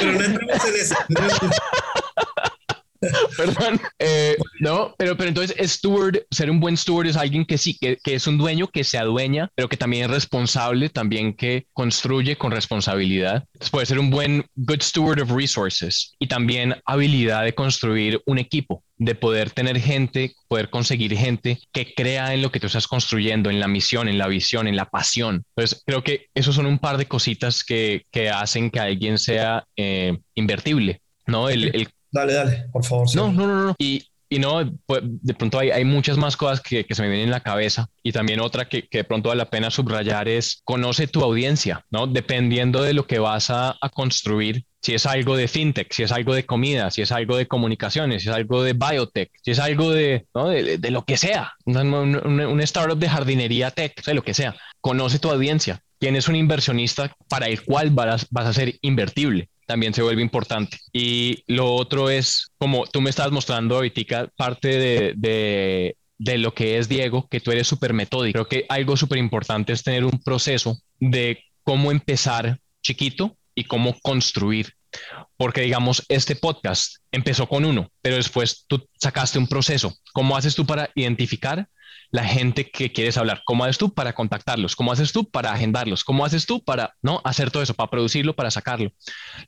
Pero 0.00 0.12
no 0.12 0.24
entremos 0.24 0.64
en 0.64 0.76
eso. 0.76 0.94
Perdón. 3.36 3.80
Eh, 3.98 4.36
no, 4.60 4.94
pero, 4.98 5.16
pero 5.16 5.28
entonces 5.28 5.56
steward, 5.70 6.18
ser 6.30 6.50
un 6.50 6.60
buen 6.60 6.76
steward 6.76 7.06
es 7.06 7.16
alguien 7.16 7.44
que 7.44 7.58
sí, 7.58 7.76
que, 7.78 7.96
que, 8.02 8.14
es 8.14 8.26
un 8.26 8.38
dueño 8.38 8.68
que 8.68 8.84
se 8.84 8.98
adueña, 8.98 9.50
pero 9.54 9.68
que 9.68 9.76
también 9.76 10.04
es 10.04 10.10
responsable, 10.10 10.88
también 10.88 11.34
que 11.34 11.66
construye 11.72 12.36
con 12.36 12.50
responsabilidad. 12.50 13.44
puede 13.70 13.86
ser 13.86 13.98
un 13.98 14.10
buen 14.10 14.44
good 14.56 14.80
steward 14.80 15.20
of 15.20 15.30
resources 15.30 16.14
y 16.18 16.26
también 16.26 16.76
habilidad 16.84 17.44
de 17.44 17.54
construir 17.54 18.20
un 18.26 18.38
equipo 18.38 18.82
de 18.98 19.14
poder 19.14 19.50
tener 19.50 19.80
gente, 19.80 20.34
poder 20.48 20.70
conseguir 20.70 21.16
gente 21.16 21.60
que 21.72 21.94
crea 21.94 22.34
en 22.34 22.42
lo 22.42 22.50
que 22.50 22.60
tú 22.60 22.66
estás 22.66 22.88
construyendo, 22.88 23.48
en 23.48 23.60
la 23.60 23.68
misión, 23.68 24.08
en 24.08 24.18
la 24.18 24.26
visión, 24.26 24.66
en 24.66 24.76
la 24.76 24.86
pasión. 24.86 25.44
Entonces, 25.56 25.82
creo 25.86 26.02
que 26.02 26.26
esos 26.34 26.56
son 26.56 26.66
un 26.66 26.78
par 26.78 26.98
de 26.98 27.06
cositas 27.06 27.62
que, 27.62 28.04
que 28.10 28.28
hacen 28.28 28.70
que 28.70 28.80
alguien 28.80 29.18
sea 29.18 29.64
eh, 29.76 30.18
invertible, 30.34 31.00
¿no? 31.26 31.48
El, 31.48 31.74
el, 31.74 31.88
Dale, 32.10 32.32
dale, 32.32 32.66
por 32.72 32.84
favor. 32.84 33.06
No, 33.14 33.32
no, 33.32 33.46
no, 33.46 33.64
no. 33.66 33.74
Y, 33.78 34.02
y 34.30 34.38
no, 34.38 34.60
pues, 34.84 35.00
de 35.04 35.34
pronto 35.34 35.58
hay, 35.58 35.70
hay 35.70 35.84
muchas 35.84 36.18
más 36.18 36.36
cosas 36.36 36.60
que, 36.60 36.84
que, 36.84 36.94
se 36.94 37.02
me 37.02 37.08
vienen 37.08 37.26
en 37.26 37.32
la 37.32 37.40
cabeza. 37.40 37.88
Y 38.02 38.12
también 38.12 38.40
otra 38.40 38.68
que, 38.68 38.86
que, 38.86 38.98
de 38.98 39.04
pronto 39.04 39.30
vale 39.30 39.38
la 39.38 39.50
pena 39.50 39.70
subrayar 39.70 40.28
es 40.28 40.60
conoce 40.64 41.06
tu 41.06 41.22
audiencia, 41.22 41.84
¿no? 41.90 42.06
Dependiendo 42.06 42.82
de 42.82 42.92
lo 42.92 43.06
que 43.06 43.18
vas 43.18 43.50
a, 43.50 43.76
a, 43.80 43.88
construir, 43.88 44.64
si 44.82 44.94
es 44.94 45.06
algo 45.06 45.36
de 45.36 45.48
fintech, 45.48 45.92
si 45.92 46.02
es 46.02 46.12
algo 46.12 46.34
de 46.34 46.44
comida, 46.44 46.90
si 46.90 47.02
es 47.02 47.10
algo 47.10 47.36
de 47.36 47.48
comunicaciones, 47.48 48.22
si 48.22 48.28
es 48.28 48.34
algo 48.34 48.62
de 48.62 48.74
biotech, 48.74 49.30
si 49.42 49.52
es 49.52 49.58
algo 49.58 49.90
de, 49.92 50.26
¿no? 50.34 50.48
de, 50.48 50.76
de, 50.76 50.90
lo 50.90 51.04
que 51.04 51.16
sea, 51.16 51.54
un, 51.64 51.76
un, 51.76 52.40
un, 52.40 52.60
startup 52.60 52.98
de 52.98 53.08
jardinería 53.08 53.70
tech, 53.70 53.94
o 53.98 54.02
sea, 54.02 54.14
lo 54.14 54.22
que 54.22 54.34
sea. 54.34 54.54
Conoce 54.80 55.18
tu 55.18 55.30
audiencia. 55.30 55.82
¿Quién 55.98 56.16
es 56.16 56.28
un 56.28 56.36
inversionista 56.36 57.12
para 57.28 57.48
el 57.48 57.62
cual 57.64 57.90
vas, 57.90 58.26
vas 58.30 58.46
a 58.46 58.52
ser 58.52 58.74
invertible? 58.82 59.48
También 59.68 59.92
se 59.92 60.02
vuelve 60.02 60.22
importante. 60.22 60.78
Y 60.94 61.44
lo 61.46 61.74
otro 61.74 62.08
es, 62.08 62.50
como 62.56 62.86
tú 62.86 63.02
me 63.02 63.10
estás 63.10 63.30
mostrando 63.30 63.76
ahorita, 63.76 64.28
parte 64.34 64.68
de, 64.68 65.12
de, 65.14 65.96
de 66.16 66.38
lo 66.38 66.54
que 66.54 66.78
es 66.78 66.88
Diego, 66.88 67.28
que 67.28 67.40
tú 67.40 67.52
eres 67.52 67.68
súper 67.68 67.92
metódico. 67.92 68.32
Creo 68.32 68.48
que 68.48 68.66
algo 68.70 68.96
súper 68.96 69.18
importante 69.18 69.74
es 69.74 69.82
tener 69.82 70.06
un 70.06 70.22
proceso 70.24 70.78
de 70.98 71.44
cómo 71.64 71.92
empezar 71.92 72.58
chiquito 72.82 73.36
y 73.54 73.64
cómo 73.64 73.94
construir. 74.00 74.72
Porque 75.36 75.60
digamos, 75.60 76.02
este 76.08 76.34
podcast 76.34 76.96
empezó 77.12 77.46
con 77.46 77.66
uno, 77.66 77.92
pero 78.00 78.16
después 78.16 78.64
tú 78.66 78.88
sacaste 78.98 79.38
un 79.38 79.48
proceso. 79.48 79.94
¿Cómo 80.14 80.34
haces 80.34 80.54
tú 80.54 80.64
para 80.64 80.90
identificar 80.94 81.68
la 82.10 82.24
gente 82.24 82.70
que 82.70 82.92
quieres 82.92 83.16
hablar. 83.16 83.42
¿Cómo 83.44 83.64
haces 83.64 83.78
tú 83.78 83.92
para 83.92 84.14
contactarlos? 84.14 84.76
¿Cómo 84.76 84.92
haces 84.92 85.12
tú 85.12 85.28
para 85.28 85.52
agendarlos? 85.52 86.04
¿Cómo 86.04 86.24
haces 86.24 86.46
tú 86.46 86.62
para 86.62 86.94
no 87.02 87.20
hacer 87.24 87.50
todo 87.50 87.62
eso, 87.62 87.74
para 87.74 87.90
producirlo, 87.90 88.34
para 88.34 88.50
sacarlo? 88.50 88.92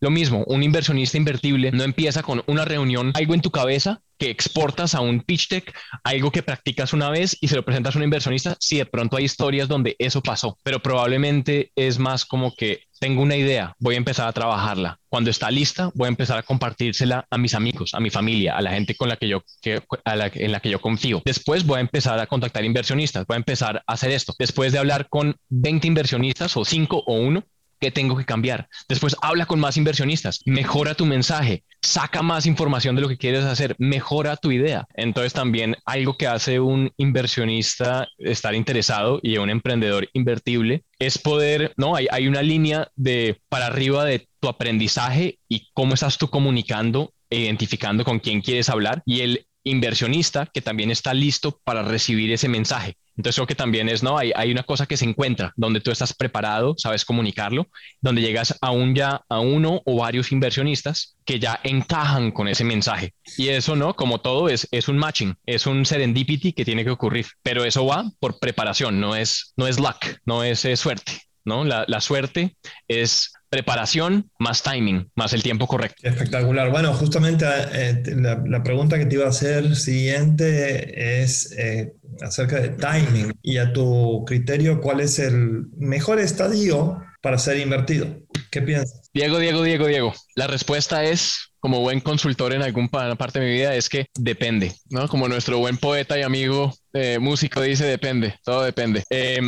Lo 0.00 0.10
mismo, 0.10 0.44
un 0.46 0.62
inversionista 0.62 1.16
invertible 1.16 1.72
no 1.72 1.84
empieza 1.84 2.22
con 2.22 2.42
una 2.46 2.64
reunión, 2.64 3.12
algo 3.14 3.34
en 3.34 3.40
tu 3.40 3.50
cabeza 3.50 4.00
que 4.20 4.28
exportas 4.28 4.94
a 4.94 5.00
un 5.00 5.22
pitch 5.22 5.48
deck, 5.48 5.74
algo 6.04 6.30
que 6.30 6.42
practicas 6.42 6.92
una 6.92 7.08
vez 7.08 7.38
y 7.40 7.48
se 7.48 7.56
lo 7.56 7.64
presentas 7.64 7.94
a 7.94 7.98
un 7.98 8.04
inversionista, 8.04 8.54
si 8.60 8.76
de 8.76 8.84
pronto 8.84 9.16
hay 9.16 9.24
historias 9.24 9.66
donde 9.66 9.96
eso 9.98 10.20
pasó, 10.20 10.58
pero 10.62 10.80
probablemente 10.80 11.72
es 11.74 11.98
más 11.98 12.26
como 12.26 12.54
que 12.54 12.82
tengo 13.00 13.22
una 13.22 13.34
idea, 13.34 13.74
voy 13.78 13.94
a 13.94 13.98
empezar 13.98 14.28
a 14.28 14.32
trabajarla. 14.32 14.98
Cuando 15.08 15.30
está 15.30 15.50
lista, 15.50 15.90
voy 15.94 16.04
a 16.04 16.10
empezar 16.10 16.36
a 16.36 16.42
compartírsela 16.42 17.26
a 17.30 17.38
mis 17.38 17.54
amigos, 17.54 17.94
a 17.94 18.00
mi 18.00 18.10
familia, 18.10 18.56
a 18.56 18.60
la 18.60 18.72
gente 18.72 18.94
con 18.94 19.08
la 19.08 19.16
que 19.16 19.26
yo, 19.26 19.42
que, 19.62 19.82
a 20.04 20.16
la, 20.16 20.30
en 20.32 20.52
la 20.52 20.60
que 20.60 20.68
yo 20.68 20.82
confío. 20.82 21.22
Después 21.24 21.64
voy 21.64 21.78
a 21.78 21.80
empezar 21.80 22.20
a 22.20 22.26
contactar 22.30 22.64
inversionistas, 22.64 23.26
voy 23.26 23.34
a 23.34 23.38
empezar 23.38 23.82
a 23.86 23.92
hacer 23.92 24.10
esto. 24.10 24.34
Después 24.38 24.72
de 24.72 24.78
hablar 24.78 25.08
con 25.08 25.36
20 25.50 25.86
inversionistas 25.86 26.56
o 26.56 26.64
5 26.64 27.04
o 27.06 27.14
1, 27.14 27.44
¿Qué 27.80 27.90
tengo 27.90 28.14
que 28.14 28.26
cambiar? 28.26 28.68
Después 28.90 29.16
habla 29.22 29.46
con 29.46 29.58
más 29.58 29.78
inversionistas, 29.78 30.42
mejora 30.44 30.94
tu 30.94 31.06
mensaje, 31.06 31.64
saca 31.80 32.20
más 32.20 32.44
información 32.44 32.94
de 32.94 33.00
lo 33.00 33.08
que 33.08 33.16
quieres 33.16 33.46
hacer, 33.46 33.74
mejora 33.78 34.36
tu 34.36 34.52
idea. 34.52 34.86
Entonces 34.92 35.32
también 35.32 35.76
algo 35.86 36.18
que 36.18 36.26
hace 36.26 36.60
un 36.60 36.92
inversionista 36.98 38.06
estar 38.18 38.54
interesado 38.54 39.18
y 39.22 39.38
un 39.38 39.48
emprendedor 39.48 40.10
invertible 40.12 40.84
es 40.98 41.16
poder, 41.16 41.72
¿no? 41.78 41.96
Hay, 41.96 42.06
hay 42.10 42.28
una 42.28 42.42
línea 42.42 42.88
de 42.96 43.40
para 43.48 43.68
arriba 43.68 44.04
de 44.04 44.28
tu 44.40 44.48
aprendizaje 44.48 45.38
y 45.48 45.70
cómo 45.72 45.94
estás 45.94 46.18
tú 46.18 46.28
comunicando 46.28 47.14
e 47.30 47.38
identificando 47.38 48.04
con 48.04 48.18
quién 48.18 48.42
quieres 48.42 48.68
hablar 48.68 49.02
y 49.06 49.20
el 49.20 49.46
inversionista 49.64 50.46
que 50.46 50.62
también 50.62 50.90
está 50.90 51.14
listo 51.14 51.60
para 51.64 51.82
recibir 51.82 52.32
ese 52.32 52.48
mensaje. 52.48 52.96
Entonces 53.16 53.36
creo 53.36 53.46
que 53.46 53.54
también 53.54 53.88
es, 53.90 54.02
¿no? 54.02 54.16
Hay, 54.16 54.32
hay 54.34 54.50
una 54.50 54.62
cosa 54.62 54.86
que 54.86 54.96
se 54.96 55.04
encuentra 55.04 55.52
donde 55.56 55.80
tú 55.80 55.90
estás 55.90 56.14
preparado, 56.14 56.74
sabes 56.78 57.04
comunicarlo, 57.04 57.68
donde 58.00 58.22
llegas 58.22 58.56
aún 58.62 58.94
ya 58.94 59.20
a 59.28 59.40
uno 59.40 59.82
o 59.84 59.96
varios 59.96 60.32
inversionistas 60.32 61.16
que 61.26 61.38
ya 61.38 61.60
encajan 61.62 62.30
con 62.30 62.48
ese 62.48 62.64
mensaje. 62.64 63.12
Y 63.36 63.48
eso, 63.48 63.76
¿no? 63.76 63.94
Como 63.94 64.20
todo 64.20 64.48
es, 64.48 64.66
es 64.70 64.88
un 64.88 64.96
matching, 64.96 65.36
es 65.44 65.66
un 65.66 65.84
serendipity 65.84 66.54
que 66.54 66.64
tiene 66.64 66.84
que 66.84 66.90
ocurrir, 66.90 67.26
pero 67.42 67.64
eso 67.64 67.84
va 67.84 68.10
por 68.20 68.38
preparación, 68.38 69.00
no 69.00 69.14
es, 69.14 69.52
no 69.56 69.66
es 69.66 69.78
luck, 69.78 69.98
no 70.24 70.42
es 70.42 70.66
suerte. 70.76 71.29
¿No? 71.44 71.64
La, 71.64 71.84
la, 71.88 72.00
suerte 72.00 72.56
es 72.88 73.32
preparación 73.48 74.30
más 74.38 74.62
timing, 74.62 75.10
más 75.16 75.32
el 75.32 75.42
tiempo 75.42 75.66
correcto. 75.66 75.96
Espectacular. 76.02 76.70
Bueno, 76.70 76.92
justamente 76.94 77.44
eh, 77.72 78.02
la, 78.16 78.42
la, 78.46 78.62
pregunta 78.62 78.98
que 78.98 79.06
te 79.06 79.16
iba 79.16 79.26
a 79.26 79.30
hacer 79.30 79.74
siguiente 79.76 81.22
es 81.22 81.52
eh, 81.58 81.92
acerca 82.22 82.60
de 82.60 82.70
timing 82.70 83.32
y 83.42 83.58
a 83.58 83.72
tu 83.72 84.24
criterio, 84.26 84.80
¿cuál 84.80 85.00
es 85.00 85.18
el 85.18 85.66
mejor 85.76 86.20
estadio 86.20 87.02
para 87.20 87.38
ser 87.38 87.58
invertido? 87.58 88.06
¿Qué 88.50 88.62
piensas? 88.62 89.10
Diego, 89.12 89.38
Diego, 89.38 89.62
Diego, 89.62 89.86
Diego. 89.86 90.14
La 90.36 90.46
respuesta 90.46 91.04
es, 91.04 91.50
como 91.58 91.80
buen 91.80 92.00
consultor 92.00 92.52
en 92.52 92.62
alguna 92.62 93.16
parte 93.16 93.40
de 93.40 93.46
mi 93.46 93.52
vida, 93.52 93.74
es 93.74 93.88
que 93.88 94.06
depende, 94.18 94.74
¿no? 94.90 95.08
Como 95.08 95.28
nuestro 95.28 95.58
buen 95.58 95.76
poeta 95.76 96.18
y 96.18 96.22
amigo 96.22 96.72
eh, 96.92 97.18
músico 97.18 97.60
dice, 97.60 97.84
depende, 97.84 98.36
todo 98.44 98.62
depende. 98.62 99.04
Eh, 99.10 99.40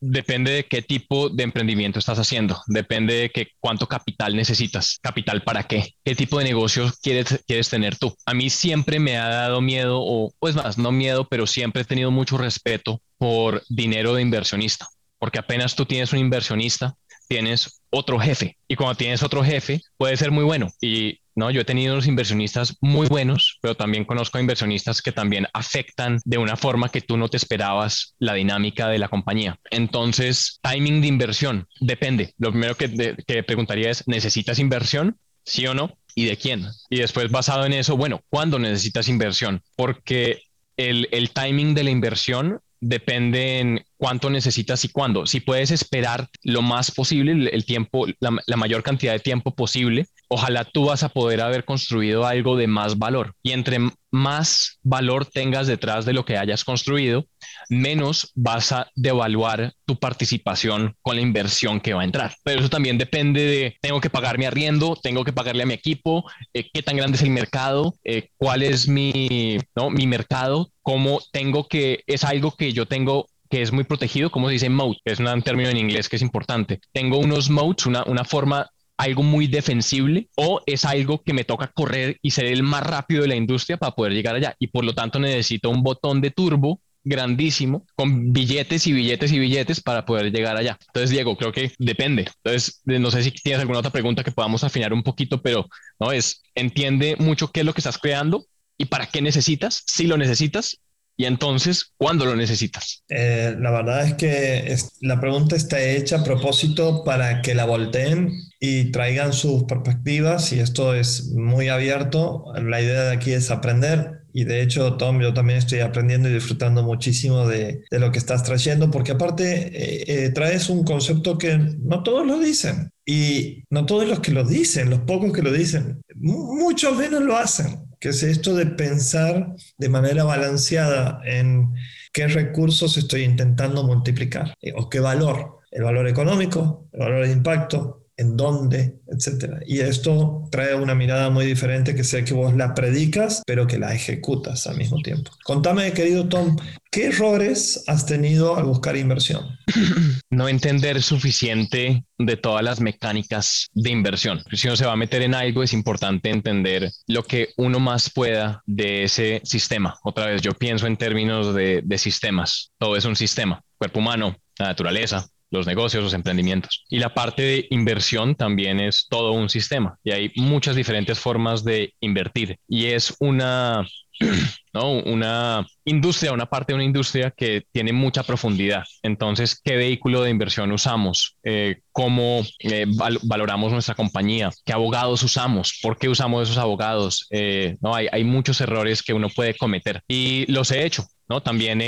depende 0.00 0.52
de 0.52 0.64
qué 0.64 0.82
tipo 0.82 1.28
de 1.28 1.42
emprendimiento 1.42 1.98
estás 1.98 2.18
haciendo, 2.18 2.60
depende 2.66 3.14
de 3.14 3.30
que, 3.30 3.48
cuánto 3.58 3.86
capital 3.86 4.36
necesitas, 4.36 4.98
capital 5.02 5.42
para 5.42 5.64
qué, 5.64 5.94
qué 6.04 6.14
tipo 6.14 6.38
de 6.38 6.44
negocio 6.44 6.90
quieres, 7.02 7.42
quieres 7.46 7.68
tener 7.68 7.96
tú. 7.96 8.14
A 8.26 8.34
mí 8.34 8.50
siempre 8.50 8.98
me 8.98 9.18
ha 9.18 9.28
dado 9.28 9.60
miedo, 9.60 9.98
o 10.00 10.32
pues 10.38 10.54
más, 10.54 10.78
no 10.78 10.92
miedo, 10.92 11.28
pero 11.28 11.46
siempre 11.46 11.82
he 11.82 11.84
tenido 11.84 12.10
mucho 12.10 12.38
respeto 12.38 13.02
por 13.18 13.62
dinero 13.68 14.14
de 14.14 14.22
inversionista, 14.22 14.88
porque 15.18 15.38
apenas 15.38 15.74
tú 15.74 15.84
tienes 15.84 16.12
un 16.12 16.20
inversionista, 16.20 16.94
tienes 17.28 17.80
otro 17.90 18.18
jefe. 18.18 18.56
Y 18.66 18.76
cuando 18.76 18.96
tienes 18.96 19.22
otro 19.22 19.44
jefe 19.44 19.80
puede 19.96 20.16
ser 20.16 20.30
muy 20.30 20.44
bueno. 20.44 20.68
Y 20.80 21.20
¿no? 21.40 21.50
Yo 21.50 21.62
he 21.62 21.64
tenido 21.64 21.94
unos 21.94 22.06
inversionistas 22.06 22.76
muy 22.80 23.08
buenos, 23.08 23.58
pero 23.60 23.74
también 23.74 24.04
conozco 24.04 24.38
inversionistas 24.38 25.02
que 25.02 25.10
también 25.10 25.48
afectan 25.52 26.20
de 26.24 26.38
una 26.38 26.56
forma 26.56 26.90
que 26.90 27.00
tú 27.00 27.16
no 27.16 27.28
te 27.28 27.36
esperabas 27.36 28.14
la 28.20 28.34
dinámica 28.34 28.88
de 28.88 28.98
la 28.98 29.08
compañía. 29.08 29.58
Entonces, 29.70 30.60
timing 30.62 31.00
de 31.00 31.08
inversión 31.08 31.66
depende. 31.80 32.34
Lo 32.38 32.52
primero 32.52 32.76
que, 32.76 33.16
que 33.26 33.42
preguntaría 33.42 33.90
es, 33.90 34.06
¿necesitas 34.06 34.60
inversión? 34.60 35.16
¿Sí 35.44 35.66
o 35.66 35.74
no? 35.74 35.98
¿Y 36.14 36.26
de 36.26 36.36
quién? 36.36 36.66
Y 36.90 36.98
después, 36.98 37.30
basado 37.30 37.64
en 37.64 37.72
eso, 37.72 37.96
bueno, 37.96 38.20
¿cuándo 38.28 38.58
necesitas 38.58 39.08
inversión? 39.08 39.62
Porque 39.74 40.42
el 40.76 41.30
timing 41.34 41.74
de 41.74 41.84
la 41.84 41.90
inversión 41.90 42.60
depende 42.80 43.58
en 43.58 43.84
cuánto 43.96 44.30
necesitas 44.30 44.84
y 44.84 44.88
cuándo. 44.88 45.26
Si 45.26 45.40
puedes 45.40 45.70
esperar 45.70 46.28
lo 46.42 46.62
más 46.62 46.90
posible, 46.90 47.50
el 47.50 47.64
tiempo, 47.64 48.06
la, 48.18 48.56
mayor 48.56 48.82
cantidad 48.82 49.12
de 49.12 49.20
tiempo 49.20 49.54
posible, 49.54 50.06
ojalá 50.32 50.64
tú 50.64 50.86
vas 50.86 51.02
a 51.02 51.08
poder 51.08 51.40
haber 51.40 51.64
construido 51.64 52.24
algo 52.24 52.56
de 52.56 52.68
más 52.68 52.98
valor. 52.98 53.34
Y 53.42 53.50
entre 53.50 53.78
más 54.12 54.78
valor 54.82 55.26
tengas 55.26 55.66
detrás 55.66 56.04
de 56.04 56.12
lo 56.12 56.24
que 56.24 56.38
hayas 56.38 56.64
construido, 56.64 57.26
menos 57.68 58.30
vas 58.34 58.70
a 58.72 58.86
devaluar 58.94 59.72
tu 59.84 59.98
participación 59.98 60.94
con 61.02 61.16
la 61.16 61.22
inversión 61.22 61.80
que 61.80 61.94
va 61.94 62.02
a 62.02 62.04
entrar. 62.04 62.34
Pero 62.44 62.60
eso 62.60 62.70
también 62.70 62.96
depende 62.96 63.42
de, 63.42 63.76
tengo 63.80 64.00
que 64.00 64.08
pagar 64.08 64.38
mi 64.38 64.44
arriendo, 64.44 64.96
tengo 65.02 65.24
que 65.24 65.32
pagarle 65.32 65.64
a 65.64 65.66
mi 65.66 65.74
equipo, 65.74 66.24
eh, 66.54 66.68
qué 66.72 66.82
tan 66.82 66.96
grande 66.96 67.16
es 67.16 67.22
el 67.22 67.30
mercado, 67.30 67.94
eh, 68.04 68.28
cuál 68.36 68.62
es 68.62 68.86
mi, 68.86 69.58
¿no? 69.74 69.90
mi 69.90 70.06
mercado, 70.06 70.70
cómo 70.82 71.20
tengo 71.32 71.66
que, 71.66 72.04
es 72.06 72.22
algo 72.22 72.52
que 72.52 72.72
yo 72.72 72.86
tengo 72.86 73.26
que 73.50 73.62
es 73.62 73.72
muy 73.72 73.82
protegido, 73.82 74.30
como 74.30 74.46
se 74.46 74.52
dice 74.52 74.70
moat, 74.70 74.98
es 75.04 75.18
un 75.18 75.42
término 75.42 75.68
en 75.68 75.76
inglés 75.76 76.08
que 76.08 76.14
es 76.14 76.22
importante. 76.22 76.78
Tengo 76.92 77.18
unos 77.18 77.50
moats, 77.50 77.84
una, 77.84 78.04
una 78.04 78.24
forma 78.24 78.70
algo 79.00 79.22
muy 79.22 79.46
defensible 79.46 80.28
o 80.36 80.60
es 80.66 80.84
algo 80.84 81.22
que 81.22 81.32
me 81.32 81.44
toca 81.44 81.68
correr 81.68 82.18
y 82.20 82.32
ser 82.32 82.44
el 82.44 82.62
más 82.62 82.82
rápido 82.82 83.22
de 83.22 83.28
la 83.28 83.34
industria 83.34 83.78
para 83.78 83.94
poder 83.94 84.12
llegar 84.12 84.36
allá 84.36 84.54
y 84.58 84.66
por 84.66 84.84
lo 84.84 84.94
tanto 84.94 85.18
necesito 85.18 85.70
un 85.70 85.82
botón 85.82 86.20
de 86.20 86.30
turbo 86.30 86.82
grandísimo 87.02 87.86
con 87.96 88.30
billetes 88.30 88.86
y 88.86 88.92
billetes 88.92 89.32
y 89.32 89.38
billetes 89.38 89.80
para 89.80 90.04
poder 90.04 90.30
llegar 90.30 90.58
allá. 90.58 90.78
Entonces, 90.88 91.08
Diego, 91.08 91.34
creo 91.38 91.50
que 91.50 91.72
depende. 91.78 92.28
Entonces, 92.44 92.82
no 92.84 93.10
sé 93.10 93.22
si 93.22 93.30
tienes 93.30 93.60
alguna 93.60 93.78
otra 93.78 93.90
pregunta 93.90 94.22
que 94.22 94.32
podamos 94.32 94.64
afinar 94.64 94.92
un 94.92 95.02
poquito, 95.02 95.40
pero 95.40 95.66
no 95.98 96.12
es 96.12 96.42
entiende 96.54 97.16
mucho 97.18 97.50
qué 97.50 97.60
es 97.60 97.66
lo 97.66 97.72
que 97.72 97.80
estás 97.80 97.96
creando 97.96 98.44
y 98.76 98.84
para 98.84 99.06
qué 99.06 99.22
necesitas, 99.22 99.82
si 99.86 100.06
lo 100.06 100.18
necesitas 100.18 100.78
y 101.20 101.26
entonces, 101.26 101.92
¿cuándo 101.98 102.24
lo 102.24 102.34
necesitas? 102.34 103.04
Eh, 103.10 103.54
la 103.60 103.70
verdad 103.70 104.06
es 104.06 104.14
que 104.14 104.74
la 105.02 105.20
pregunta 105.20 105.54
está 105.54 105.78
hecha 105.78 106.20
a 106.20 106.24
propósito 106.24 107.04
para 107.04 107.42
que 107.42 107.54
la 107.54 107.66
volteen 107.66 108.32
y 108.58 108.90
traigan 108.90 109.34
sus 109.34 109.64
perspectivas 109.64 110.50
y 110.54 110.60
esto 110.60 110.94
es 110.94 111.32
muy 111.34 111.68
abierto. 111.68 112.46
La 112.62 112.80
idea 112.80 113.02
de 113.02 113.12
aquí 113.12 113.32
es 113.32 113.50
aprender 113.50 114.22
y 114.32 114.44
de 114.44 114.62
hecho, 114.62 114.94
Tom, 114.94 115.20
yo 115.20 115.34
también 115.34 115.58
estoy 115.58 115.80
aprendiendo 115.80 116.30
y 116.30 116.32
disfrutando 116.32 116.82
muchísimo 116.84 117.46
de, 117.46 117.82
lo 117.90 118.10
que 118.12 118.18
estás 118.18 118.42
trayendo 118.42 118.90
porque 118.90 119.12
aparte 119.12 119.66
eh, 119.74 120.04
eh, 120.06 120.30
traes 120.30 120.70
un 120.70 120.84
concepto 120.84 121.36
que 121.36 121.58
no 121.58 122.02
todos 122.02 122.26
lo 122.26 122.38
dicen 122.38 122.92
y 123.04 123.64
no 123.68 123.84
todos 123.84 124.08
los 124.08 124.20
que 124.20 124.32
lo 124.32 124.44
dicen, 124.44 124.88
los 124.88 125.00
pocos 125.00 125.34
que 125.34 125.42
lo 125.42 125.52
dicen, 125.52 126.00
muchos 126.14 126.96
menos 126.96 127.20
lo 127.20 127.36
hacen 127.36 127.89
que 128.00 128.08
es 128.08 128.22
esto 128.22 128.54
de 128.54 128.66
pensar 128.66 129.54
de 129.78 129.88
manera 129.88 130.24
balanceada 130.24 131.20
en 131.24 131.74
qué 132.12 132.26
recursos 132.26 132.96
estoy 132.96 133.22
intentando 133.22 133.84
multiplicar 133.84 134.54
eh, 134.62 134.72
o 134.74 134.88
qué 134.88 135.00
valor, 135.00 135.60
el 135.70 135.84
valor 135.84 136.08
económico, 136.08 136.88
el 136.92 137.00
valor 137.00 137.26
de 137.26 137.32
impacto, 137.32 137.99
en 138.20 138.36
dónde, 138.36 139.00
etcétera. 139.08 139.60
Y 139.66 139.80
esto 139.80 140.46
trae 140.50 140.74
una 140.74 140.94
mirada 140.94 141.30
muy 141.30 141.46
diferente 141.46 141.94
que 141.94 142.04
sé 142.04 142.22
que 142.24 142.34
vos 142.34 142.54
la 142.54 142.74
predicas, 142.74 143.42
pero 143.46 143.66
que 143.66 143.78
la 143.78 143.94
ejecutas 143.94 144.66
al 144.66 144.76
mismo 144.76 144.98
tiempo. 144.98 145.32
Contame, 145.42 145.92
querido 145.92 146.28
Tom, 146.28 146.56
¿qué 146.90 147.06
errores 147.06 147.82
has 147.86 148.04
tenido 148.04 148.56
al 148.56 148.64
buscar 148.64 148.96
inversión? 148.96 149.58
No 150.32 150.48
entender 150.48 151.02
suficiente 151.02 152.04
de 152.16 152.36
todas 152.36 152.62
las 152.62 152.80
mecánicas 152.80 153.66
de 153.72 153.90
inversión. 153.90 154.40
Si 154.52 154.68
uno 154.68 154.76
se 154.76 154.86
va 154.86 154.92
a 154.92 154.96
meter 154.96 155.22
en 155.22 155.34
algo, 155.34 155.64
es 155.64 155.72
importante 155.72 156.30
entender 156.30 156.88
lo 157.08 157.24
que 157.24 157.48
uno 157.56 157.80
más 157.80 158.10
pueda 158.10 158.62
de 158.64 159.02
ese 159.02 159.40
sistema. 159.42 159.98
Otra 160.04 160.26
vez, 160.26 160.40
yo 160.40 160.52
pienso 160.52 160.86
en 160.86 160.96
términos 160.96 161.52
de, 161.52 161.82
de 161.84 161.98
sistemas. 161.98 162.70
Todo 162.78 162.96
es 162.96 163.04
un 163.04 163.16
sistema. 163.16 163.60
Cuerpo 163.76 163.98
humano, 163.98 164.36
la 164.56 164.68
naturaleza, 164.68 165.26
los 165.50 165.66
negocios, 165.66 166.02
los 166.02 166.14
emprendimientos. 166.14 166.84
Y 166.88 166.98
la 166.98 167.14
parte 167.14 167.42
de 167.42 167.66
inversión 167.70 168.34
también 168.34 168.80
es 168.80 169.06
todo 169.08 169.32
un 169.32 169.48
sistema 169.48 169.98
y 170.04 170.12
hay 170.12 170.32
muchas 170.36 170.76
diferentes 170.76 171.18
formas 171.18 171.64
de 171.64 171.94
invertir 172.00 172.58
y 172.68 172.86
es 172.86 173.14
una, 173.20 173.86
¿no? 174.72 174.92
una 174.92 175.66
industria, 175.84 176.32
una 176.32 176.46
parte 176.46 176.72
de 176.72 176.74
una 176.76 176.84
industria 176.84 177.30
que 177.30 177.64
tiene 177.72 177.92
mucha 177.92 178.22
profundidad. 178.22 178.84
Entonces, 179.02 179.60
¿qué 179.62 179.76
vehículo 179.76 180.22
de 180.22 180.30
inversión 180.30 180.72
usamos? 180.72 181.36
Eh, 181.42 181.80
¿Cómo 181.92 182.42
eh, 182.60 182.86
valoramos 183.22 183.72
nuestra 183.72 183.94
compañía? 183.94 184.50
¿Qué 184.64 184.72
abogados 184.72 185.22
usamos? 185.22 185.78
¿Por 185.82 185.98
qué 185.98 186.08
usamos 186.08 186.44
esos 186.44 186.58
abogados? 186.58 187.26
Eh, 187.30 187.76
no, 187.80 187.94
hay, 187.94 188.08
hay 188.12 188.24
muchos 188.24 188.60
errores 188.60 189.02
que 189.02 189.14
uno 189.14 189.28
puede 189.28 189.54
cometer 189.56 190.02
y 190.08 190.50
los 190.50 190.70
he 190.70 190.84
hecho. 190.84 191.06
¿no? 191.28 191.40
También 191.40 191.80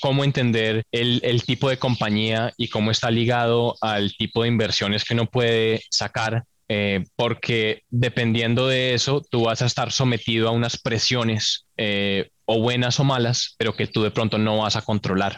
cómo 0.00 0.24
entender 0.24 0.82
el, 0.90 1.20
el, 1.22 1.44
tipo 1.44 1.70
de 1.70 1.78
compañía 1.78 2.52
y 2.56 2.66
cómo 2.66 2.90
está 2.90 3.12
ligado 3.12 3.76
al 3.80 4.12
tipo 4.16 4.42
de 4.42 4.48
inversiones 4.48 5.04
que 5.04 5.14
uno 5.14 5.26
puede 5.26 5.84
sacar, 5.88 6.42
eh, 6.68 7.04
porque 7.16 7.82
dependiendo 7.88 8.68
de 8.68 8.94
eso, 8.94 9.22
tú 9.30 9.44
vas 9.44 9.62
a 9.62 9.66
estar 9.66 9.92
sometido 9.92 10.48
a 10.48 10.52
unas 10.52 10.78
presiones 10.78 11.66
eh, 11.76 12.30
o 12.44 12.60
buenas 12.60 13.00
o 13.00 13.04
malas, 13.04 13.54
pero 13.58 13.74
que 13.74 13.86
tú 13.86 14.02
de 14.02 14.10
pronto 14.10 14.38
no 14.38 14.58
vas 14.58 14.76
a 14.76 14.82
controlar. 14.82 15.36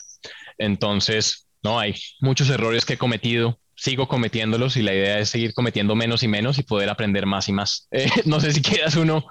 Entonces, 0.58 1.46
no 1.62 1.78
hay 1.78 1.94
muchos 2.20 2.50
errores 2.50 2.84
que 2.84 2.94
he 2.94 2.98
cometido 2.98 3.58
sigo 3.80 4.08
cometiéndolos 4.08 4.76
y 4.76 4.82
la 4.82 4.92
idea 4.92 5.18
es 5.18 5.30
seguir 5.30 5.54
cometiendo 5.54 5.94
menos 5.94 6.22
y 6.22 6.28
menos 6.28 6.58
y 6.58 6.62
poder 6.62 6.90
aprender 6.90 7.24
más 7.26 7.48
y 7.48 7.52
más. 7.52 7.88
Eh, 7.92 8.08
no 8.26 8.40
sé 8.40 8.52
si 8.52 8.62
quieras 8.62 8.94
uno 8.96 9.24